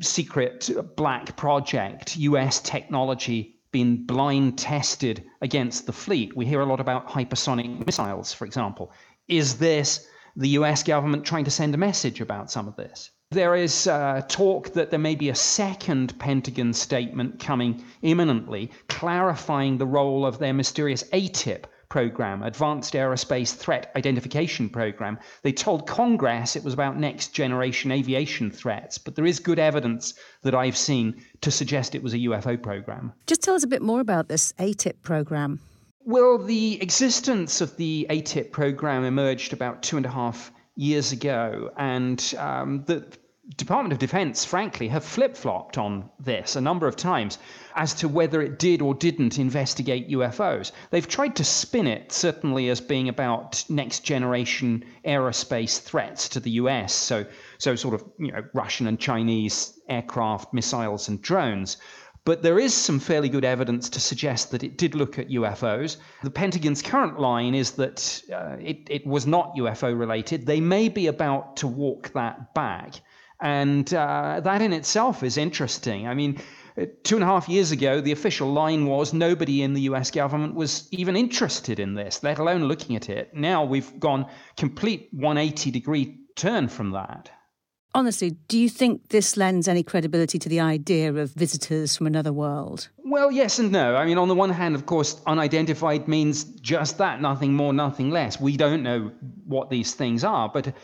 secret 0.00 0.70
black 0.96 1.36
project, 1.36 2.16
US 2.16 2.60
technology 2.60 3.55
being 3.76 4.06
blind 4.06 4.56
tested 4.56 5.22
against 5.42 5.84
the 5.84 5.92
fleet. 5.92 6.34
We 6.34 6.46
hear 6.46 6.62
a 6.62 6.64
lot 6.64 6.80
about 6.80 7.10
hypersonic 7.10 7.84
missiles, 7.84 8.32
for 8.32 8.46
example. 8.46 8.90
Is 9.28 9.58
this 9.58 10.08
the 10.34 10.48
US 10.60 10.82
government 10.82 11.26
trying 11.26 11.44
to 11.44 11.50
send 11.50 11.74
a 11.74 11.84
message 11.88 12.22
about 12.22 12.50
some 12.50 12.68
of 12.68 12.76
this? 12.76 13.10
There 13.32 13.54
is 13.54 13.86
uh, 13.86 14.22
talk 14.28 14.72
that 14.72 14.90
there 14.90 14.98
may 15.08 15.14
be 15.14 15.28
a 15.28 15.34
second 15.34 16.18
Pentagon 16.18 16.72
statement 16.72 17.38
coming 17.38 17.84
imminently, 18.00 18.70
clarifying 18.88 19.76
the 19.76 19.92
role 19.98 20.24
of 20.24 20.38
their 20.38 20.54
mysterious 20.54 21.02
AATIP 21.12 21.64
program, 21.88 22.42
Advanced 22.42 22.94
Aerospace 22.94 23.54
Threat 23.54 23.92
Identification 23.96 24.68
Program. 24.68 25.18
They 25.42 25.52
told 25.52 25.86
Congress 25.86 26.56
it 26.56 26.64
was 26.64 26.74
about 26.74 26.98
next 26.98 27.28
generation 27.28 27.92
aviation 27.92 28.50
threats, 28.50 28.98
but 28.98 29.14
there 29.14 29.26
is 29.26 29.38
good 29.38 29.58
evidence 29.58 30.14
that 30.42 30.54
I've 30.54 30.76
seen 30.76 31.22
to 31.40 31.50
suggest 31.50 31.94
it 31.94 32.02
was 32.02 32.14
a 32.14 32.18
UFO 32.18 32.60
program. 32.62 33.12
Just 33.26 33.42
tell 33.42 33.54
us 33.54 33.64
a 33.64 33.68
bit 33.68 33.82
more 33.82 34.00
about 34.00 34.28
this 34.28 34.52
AATIP 34.58 35.02
program. 35.02 35.60
Well, 36.04 36.38
the 36.38 36.80
existence 36.80 37.60
of 37.60 37.76
the 37.76 38.06
AATIP 38.10 38.52
program 38.52 39.04
emerged 39.04 39.52
about 39.52 39.82
two 39.82 39.96
and 39.96 40.06
a 40.06 40.10
half 40.10 40.52
years 40.76 41.10
ago, 41.10 41.72
and 41.76 42.34
um, 42.38 42.84
the 42.84 43.06
Department 43.54 43.92
of 43.92 44.00
Defense, 44.00 44.44
frankly, 44.44 44.88
have 44.88 45.04
flip 45.04 45.36
flopped 45.36 45.78
on 45.78 46.10
this 46.18 46.56
a 46.56 46.60
number 46.60 46.88
of 46.88 46.96
times 46.96 47.38
as 47.76 47.94
to 47.94 48.08
whether 48.08 48.42
it 48.42 48.58
did 48.58 48.82
or 48.82 48.92
didn't 48.92 49.38
investigate 49.38 50.10
UFOs. 50.10 50.72
They've 50.90 51.06
tried 51.06 51.36
to 51.36 51.44
spin 51.44 51.86
it, 51.86 52.10
certainly, 52.10 52.68
as 52.70 52.80
being 52.80 53.08
about 53.08 53.64
next 53.68 54.00
generation 54.00 54.84
aerospace 55.04 55.80
threats 55.80 56.28
to 56.30 56.40
the 56.40 56.50
US, 56.62 56.92
so, 56.92 57.24
so 57.58 57.76
sort 57.76 57.94
of 57.94 58.04
you 58.18 58.32
know, 58.32 58.42
Russian 58.52 58.88
and 58.88 58.98
Chinese 58.98 59.78
aircraft, 59.88 60.52
missiles, 60.52 61.08
and 61.08 61.22
drones. 61.22 61.76
But 62.24 62.42
there 62.42 62.58
is 62.58 62.74
some 62.74 62.98
fairly 62.98 63.28
good 63.28 63.44
evidence 63.44 63.88
to 63.90 64.00
suggest 64.00 64.50
that 64.50 64.64
it 64.64 64.76
did 64.76 64.96
look 64.96 65.20
at 65.20 65.28
UFOs. 65.28 65.98
The 66.24 66.30
Pentagon's 66.30 66.82
current 66.82 67.20
line 67.20 67.54
is 67.54 67.70
that 67.72 68.22
uh, 68.34 68.56
it, 68.60 68.88
it 68.90 69.06
was 69.06 69.24
not 69.24 69.54
UFO 69.54 69.96
related. 69.96 70.46
They 70.46 70.60
may 70.60 70.88
be 70.88 71.06
about 71.06 71.58
to 71.58 71.68
walk 71.68 72.12
that 72.14 72.52
back. 72.52 72.96
And 73.40 73.92
uh, 73.92 74.40
that 74.40 74.62
in 74.62 74.72
itself 74.72 75.22
is 75.22 75.36
interesting. 75.36 76.08
I 76.08 76.14
mean, 76.14 76.40
uh, 76.78 76.86
two 77.02 77.16
and 77.16 77.24
a 77.24 77.26
half 77.26 77.48
years 77.48 77.70
ago, 77.70 78.00
the 78.00 78.12
official 78.12 78.52
line 78.52 78.86
was 78.86 79.12
nobody 79.12 79.62
in 79.62 79.74
the 79.74 79.82
US 79.82 80.10
government 80.10 80.54
was 80.54 80.88
even 80.90 81.16
interested 81.16 81.78
in 81.78 81.94
this, 81.94 82.22
let 82.22 82.38
alone 82.38 82.64
looking 82.64 82.96
at 82.96 83.08
it. 83.08 83.34
Now 83.34 83.64
we've 83.64 83.98
gone 83.98 84.26
complete 84.56 85.08
180 85.12 85.70
degree 85.70 86.18
turn 86.36 86.68
from 86.68 86.90
that. 86.90 87.30
Honestly, 87.94 88.32
do 88.48 88.58
you 88.58 88.68
think 88.68 89.08
this 89.08 89.38
lends 89.38 89.66
any 89.66 89.82
credibility 89.82 90.38
to 90.38 90.50
the 90.50 90.60
idea 90.60 91.14
of 91.14 91.30
visitors 91.30 91.96
from 91.96 92.06
another 92.06 92.30
world? 92.30 92.90
Well, 92.98 93.32
yes 93.32 93.58
and 93.58 93.72
no. 93.72 93.96
I 93.96 94.04
mean, 94.04 94.18
on 94.18 94.28
the 94.28 94.34
one 94.34 94.50
hand, 94.50 94.74
of 94.74 94.84
course, 94.84 95.18
unidentified 95.26 96.06
means 96.06 96.44
just 96.44 96.98
that, 96.98 97.22
nothing 97.22 97.54
more, 97.54 97.72
nothing 97.72 98.10
less. 98.10 98.38
We 98.38 98.58
don't 98.58 98.82
know 98.82 99.12
what 99.46 99.70
these 99.70 99.94
things 99.94 100.24
are. 100.24 100.50
But 100.52 100.74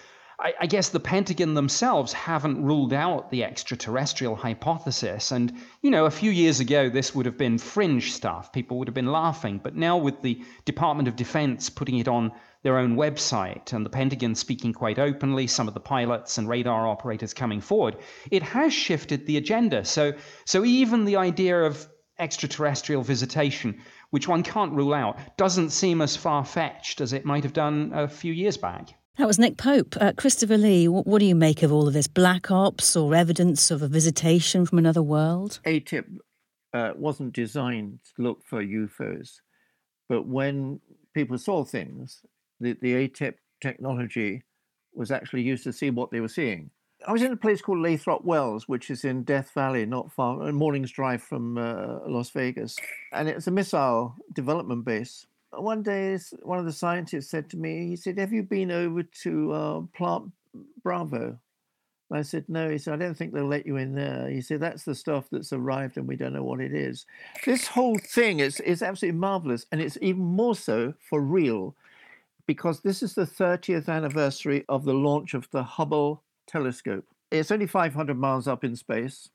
I, 0.42 0.54
I 0.62 0.66
guess 0.66 0.88
the 0.88 0.98
Pentagon 0.98 1.54
themselves 1.54 2.12
haven't 2.12 2.64
ruled 2.64 2.92
out 2.92 3.30
the 3.30 3.44
extraterrestrial 3.44 4.34
hypothesis. 4.34 5.30
And, 5.30 5.52
you 5.82 5.90
know, 5.90 6.06
a 6.06 6.10
few 6.10 6.32
years 6.32 6.58
ago, 6.58 6.88
this 6.88 7.14
would 7.14 7.26
have 7.26 7.38
been 7.38 7.58
fringe 7.58 8.12
stuff. 8.12 8.52
People 8.52 8.78
would 8.78 8.88
have 8.88 8.94
been 8.94 9.12
laughing. 9.12 9.60
But 9.62 9.76
now, 9.76 9.96
with 9.96 10.20
the 10.20 10.42
Department 10.64 11.06
of 11.06 11.14
Defense 11.14 11.70
putting 11.70 11.98
it 11.98 12.08
on 12.08 12.32
their 12.64 12.76
own 12.76 12.96
website 12.96 13.72
and 13.72 13.86
the 13.86 13.90
Pentagon 13.90 14.34
speaking 14.34 14.72
quite 14.72 14.98
openly, 14.98 15.46
some 15.46 15.68
of 15.68 15.74
the 15.74 15.80
pilots 15.80 16.38
and 16.38 16.48
radar 16.48 16.88
operators 16.88 17.32
coming 17.32 17.60
forward, 17.60 17.96
it 18.32 18.42
has 18.42 18.72
shifted 18.72 19.26
the 19.26 19.36
agenda. 19.36 19.84
So, 19.84 20.12
so 20.44 20.64
even 20.64 21.04
the 21.04 21.16
idea 21.16 21.62
of 21.62 21.86
extraterrestrial 22.18 23.02
visitation, 23.02 23.80
which 24.10 24.26
one 24.26 24.42
can't 24.42 24.72
rule 24.72 24.94
out, 24.94 25.18
doesn't 25.36 25.70
seem 25.70 26.00
as 26.00 26.16
far 26.16 26.44
fetched 26.44 27.00
as 27.00 27.12
it 27.12 27.24
might 27.24 27.44
have 27.44 27.52
done 27.52 27.92
a 27.94 28.08
few 28.08 28.32
years 28.32 28.56
back. 28.56 28.94
That 29.18 29.26
was 29.26 29.38
Nick 29.38 29.58
Pope. 29.58 29.94
Uh, 30.00 30.12
Christopher 30.16 30.56
Lee, 30.56 30.88
what, 30.88 31.06
what, 31.06 31.18
do 31.18 31.26
you 31.26 31.34
make 31.34 31.62
of 31.62 31.70
all 31.70 31.86
of 31.86 31.92
this? 31.92 32.08
Black 32.08 32.50
ops 32.50 32.96
or 32.96 33.14
evidence 33.14 33.70
of 33.70 33.82
a 33.82 33.88
visitation 33.88 34.64
from 34.64 34.78
another 34.78 35.02
world? 35.02 35.60
AATIP 35.66 36.04
uh, 36.72 36.92
wasn't 36.96 37.34
designed 37.34 37.98
to 38.16 38.22
look 38.22 38.42
for 38.42 38.64
UFOs, 38.64 39.40
but 40.08 40.26
when 40.26 40.80
people 41.12 41.36
saw 41.36 41.62
things, 41.62 42.22
the, 42.58 42.74
the 42.80 42.94
AATIP 42.94 43.34
technology 43.60 44.44
was 44.94 45.10
actually 45.10 45.42
used 45.42 45.64
to 45.64 45.74
see 45.74 45.90
what 45.90 46.10
they 46.10 46.20
were 46.20 46.28
seeing. 46.28 46.70
I 47.06 47.12
was 47.12 47.22
in 47.22 47.32
a 47.32 47.36
place 47.36 47.60
called 47.60 47.80
Lathrop 47.80 48.24
Wells, 48.24 48.66
which 48.66 48.90
is 48.90 49.04
in 49.04 49.24
Death 49.24 49.50
Valley, 49.54 49.84
not 49.84 50.10
far, 50.10 50.40
a 50.42 50.52
morning's 50.52 50.90
drive 50.90 51.22
from 51.22 51.58
uh, 51.58 51.98
Las 52.06 52.30
Vegas. 52.30 52.76
And 53.12 53.28
it's 53.28 53.46
a 53.46 53.50
missile 53.50 54.14
development 54.32 54.86
base. 54.86 55.26
One 55.52 55.82
day, 55.82 56.18
one 56.42 56.58
of 56.58 56.64
the 56.64 56.72
scientists 56.72 57.30
said 57.30 57.50
to 57.50 57.56
me, 57.56 57.86
he 57.86 57.96
said, 57.96 58.18
Have 58.18 58.32
you 58.32 58.42
been 58.42 58.70
over 58.70 59.02
to 59.02 59.52
uh, 59.52 59.80
Plant 59.94 60.32
Bravo? 60.82 61.38
I 62.10 62.22
said, 62.22 62.44
No. 62.48 62.68
He 62.70 62.78
said, 62.78 62.94
I 62.94 62.96
don't 62.96 63.14
think 63.14 63.32
they'll 63.32 63.46
let 63.46 63.66
you 63.66 63.76
in 63.76 63.94
there. 63.94 64.28
He 64.28 64.40
said, 64.40 64.60
That's 64.60 64.84
the 64.84 64.94
stuff 64.94 65.26
that's 65.30 65.52
arrived 65.52 65.96
and 65.96 66.08
we 66.08 66.16
don't 66.16 66.32
know 66.32 66.42
what 66.42 66.60
it 66.60 66.74
is. 66.74 67.06
This 67.44 67.66
whole 67.66 67.98
thing 67.98 68.40
is, 68.40 68.60
is 68.60 68.82
absolutely 68.82 69.18
marvelous. 69.18 69.66
And 69.72 69.80
it's 69.80 69.98
even 70.00 70.22
more 70.22 70.54
so 70.54 70.94
for 71.08 71.20
real 71.20 71.74
because 72.46 72.80
this 72.80 73.02
is 73.02 73.14
the 73.14 73.26
30th 73.26 73.88
anniversary 73.88 74.64
of 74.68 74.84
the 74.84 74.94
launch 74.94 75.34
of 75.34 75.48
the 75.50 75.62
Hubble 75.62 76.22
telescope. 76.46 77.04
It's 77.30 77.50
only 77.50 77.66
500 77.66 78.18
miles 78.18 78.46
up 78.46 78.64
in 78.64 78.76
space. 78.76 79.30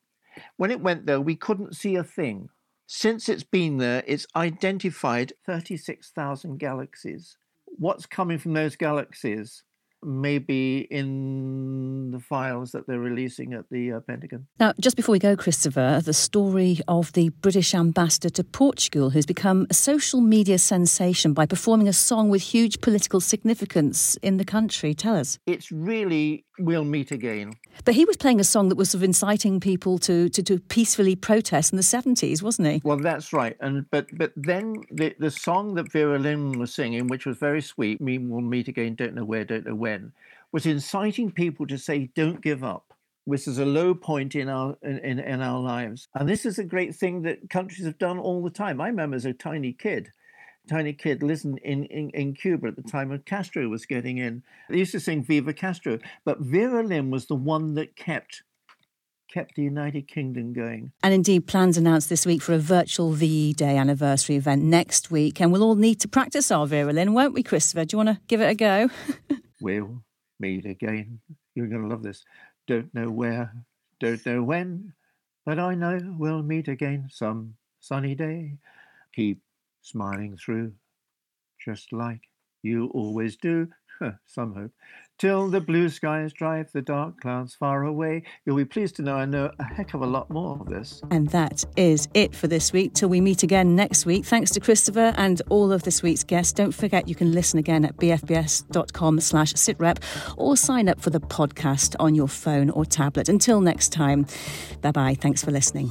When 0.58 0.72
it 0.72 0.82
went 0.82 1.06
there, 1.06 1.22
we 1.22 1.36
couldn't 1.36 1.76
see 1.76 1.96
a 1.96 2.04
thing. 2.04 2.50
Since 2.88 3.28
it's 3.28 3.44
been 3.44 3.78
there, 3.78 4.02
it's 4.08 4.26
identified 4.36 5.34
36,000 5.46 6.58
galaxies. 6.58 7.38
What's 7.66 8.06
coming 8.06 8.38
from 8.38 8.54
those 8.54 8.78
galaxies 8.78 9.64
maybe 10.04 10.88
in 10.92 12.12
the 12.12 12.20
files 12.20 12.72
that 12.72 12.88
they're 12.88 13.00
releasing 13.00 13.54
at 13.54 13.66
the 13.70 13.94
uh, 13.94 14.00
Pentagon. 14.02 14.48
Now, 14.60 14.74
just 14.80 14.96
before 14.96 15.14
we 15.14 15.20
go, 15.20 15.36
Christopher, 15.36 16.02
the 16.04 16.14
story 16.14 16.80
of 16.88 17.12
the 17.14 17.30
British 17.30 17.74
ambassador 17.74 18.30
to 18.30 18.44
Portugal 18.44 19.10
who's 19.10 19.26
become 19.26 19.68
a 19.70 19.74
social 19.74 20.22
media 20.22 20.60
sensation 20.60 21.34
by 21.34 21.46
performing 21.46 21.88
a 21.88 21.94
song 21.94 22.30
with 22.30 22.42
huge 22.42 22.80
political 22.82 23.20
significance 23.20 24.18
in 24.18 24.38
the 24.38 24.46
country. 24.46 24.94
Tell 24.94 25.16
us. 25.16 25.40
It's 25.46 25.72
really 25.72 26.46
We'll 26.60 26.84
Meet 26.84 27.12
Again. 27.12 27.54
But 27.86 27.96
he 27.96 28.06
was 28.06 28.18
playing 28.18 28.40
a 28.40 28.44
song 28.44 28.70
that 28.70 28.76
was 28.76 28.92
sort 28.92 29.00
of 29.00 29.04
inciting 29.04 29.60
people 29.60 29.98
to, 30.00 30.30
to, 30.30 30.44
to 30.44 30.60
peacefully 30.60 31.16
protest 31.16 31.72
in 31.72 31.78
the 31.78 31.84
70s, 31.84 32.42
wasn't 32.42 32.68
he? 32.68 32.82
Well, 32.84 32.98
that's 32.98 33.32
right. 33.34 33.56
And 33.60 33.90
But 33.92 34.08
but 34.18 34.34
then 34.36 34.84
the, 34.92 35.16
the 35.20 35.32
song 35.32 35.76
that 35.76 35.92
Vera 35.92 36.20
Lynn 36.20 36.58
was 36.60 36.74
singing, 36.74 37.08
which 37.08 37.26
was 37.26 37.38
very 37.38 37.62
sweet, 37.62 38.02
We 38.02 38.18
Will 38.18 38.42
Meet 38.42 38.68
Again, 38.68 38.96
Don't 38.96 39.16
Know 39.16 39.26
Where, 39.26 39.46
Don't 39.46 39.66
Know 39.66 39.76
When, 39.76 40.12
was 40.52 40.66
inciting 40.66 41.32
people 41.32 41.68
to 41.68 41.78
say, 41.78 42.10
don't 42.16 42.42
give 42.42 42.64
up. 42.64 42.94
This 43.28 43.48
is 43.48 43.60
a 43.60 43.66
low 43.66 43.94
point 43.94 44.36
in 44.36 44.48
our 44.48 44.78
in, 44.82 45.00
in, 45.00 45.20
in 45.20 45.42
our 45.42 45.60
lives. 45.60 46.08
And 46.16 46.28
this 46.28 46.46
is 46.46 46.60
a 46.60 46.64
great 46.64 46.96
thing 46.96 47.22
that 47.24 47.50
countries 47.50 47.86
have 47.86 47.98
done 47.98 48.18
all 48.18 48.42
the 48.42 48.50
time. 48.50 48.80
I 48.80 48.88
remember 48.88 49.18
as 49.18 49.26
a 49.26 49.34
tiny 49.34 49.74
kid, 49.74 50.12
tiny 50.68 50.94
kid 50.94 51.24
listened 51.24 51.60
in, 51.64 51.86
in, 51.86 52.10
in 52.12 52.34
Cuba 52.34 52.68
at 52.68 52.76
the 52.76 52.84
time 52.84 53.10
when 53.10 53.20
Castro 53.20 53.68
was 53.68 53.86
getting 53.86 54.18
in. 54.18 54.44
They 54.70 54.78
used 54.78 54.92
to 54.92 55.00
sing 55.00 55.24
Viva 55.24 55.54
Castro, 55.54 56.00
but 56.26 56.40
Vera 56.40 56.84
Lynn 56.84 57.10
was 57.10 57.28
the 57.28 57.36
one 57.36 57.74
that 57.76 57.96
kept 57.96 58.44
kept 59.28 59.56
the 59.56 59.62
United 59.62 60.08
Kingdom 60.08 60.54
going. 60.54 60.92
And 61.04 61.14
indeed, 61.14 61.48
plans 61.48 61.78
announced 61.78 62.10
this 62.10 62.26
week 62.26 62.42
for 62.42 62.54
a 62.54 62.60
virtual 62.60 63.12
VE 63.12 63.54
Day 63.54 63.78
anniversary 63.78 64.36
event 64.36 64.64
next 64.64 65.12
week. 65.12 65.42
And 65.42 65.52
we'll 65.52 65.64
all 65.64 65.76
need 65.76 66.00
to 66.02 66.08
practice 66.08 66.50
our 66.50 66.66
Vera 66.66 66.94
Lynn, 66.94 67.14
won't 67.14 67.34
we, 67.34 67.44
Christopher? 67.44 67.86
Do 67.86 67.96
you 67.96 68.06
want 68.06 68.18
to 68.18 68.22
give 68.28 68.42
it 68.42 68.50
a 68.50 68.56
go? 68.56 68.90
we'll 69.62 70.02
meet 70.40 70.66
again. 70.66 71.20
You're 71.56 71.68
going 71.68 71.84
to 71.84 71.88
love 71.88 72.04
this. 72.04 72.24
Don't 72.68 72.94
know 72.94 73.10
where, 73.10 73.54
don't 74.00 74.26
know 74.26 74.44
when, 74.44 74.94
but 75.46 75.60
I 75.60 75.76
know 75.76 76.00
we'll 76.18 76.44
meet 76.44 76.68
again 76.68 77.08
some 77.12 77.56
sunny 77.80 78.16
day. 78.16 78.58
Keep 79.14 79.42
smiling 79.82 80.38
through, 80.38 80.74
just 81.64 81.94
like 81.94 82.22
you 82.64 82.90
always 82.94 83.38
do. 83.38 83.68
some 84.26 84.54
hope. 84.54 84.72
Till 85.18 85.50
the 85.50 85.62
blue 85.62 85.90
skies 85.90 86.32
drive 86.34 86.72
the 86.72 86.82
dark 86.82 87.20
clouds 87.20 87.56
far 87.56 87.84
away. 87.84 88.24
You'll 88.46 88.58
be 88.58 88.66
pleased 88.66 88.96
to 88.98 89.02
know 89.02 89.16
I 89.16 89.26
know 89.26 89.52
a 89.60 89.64
heck 89.64 89.94
of 89.94 90.02
a 90.02 90.06
lot 90.06 90.30
more 90.30 90.58
of 90.60 90.68
this. 90.68 91.02
And 91.10 91.28
that 91.30 91.66
is 91.76 92.08
it 92.14 92.36
for 92.36 92.48
this 92.48 92.72
week. 92.72 92.94
Till 92.94 93.10
we 93.10 93.20
meet 93.22 93.44
again 93.44 93.76
next 93.76 94.06
week. 94.06 94.26
Thanks 94.26 94.52
to 94.52 94.60
Christopher 94.60 95.14
and 95.18 95.42
all 95.50 95.72
of 95.72 95.84
this 95.84 96.04
week's 96.04 96.24
guests. 96.24 96.54
Don't 96.54 96.74
forget 96.74 97.08
you 97.08 97.16
can 97.16 97.32
listen 97.32 97.58
again 97.58 97.84
at 97.84 97.98
bfbs.com 97.98 99.20
slash 99.20 99.54
sitrep 99.54 99.98
or 100.38 100.56
sign 100.56 100.88
up 100.88 101.02
for 101.02 101.10
the 101.10 101.20
podcast 101.22 101.96
on 102.00 102.14
your 102.14 102.28
phone 102.28 102.70
or 102.70 102.86
tablet. 102.86 103.30
Until 103.30 103.62
next 103.62 103.92
time, 103.92 104.28
bye 104.82 104.92
bye. 104.92 105.16
Thanks 105.16 105.44
for 105.44 105.52
listening. 105.52 105.90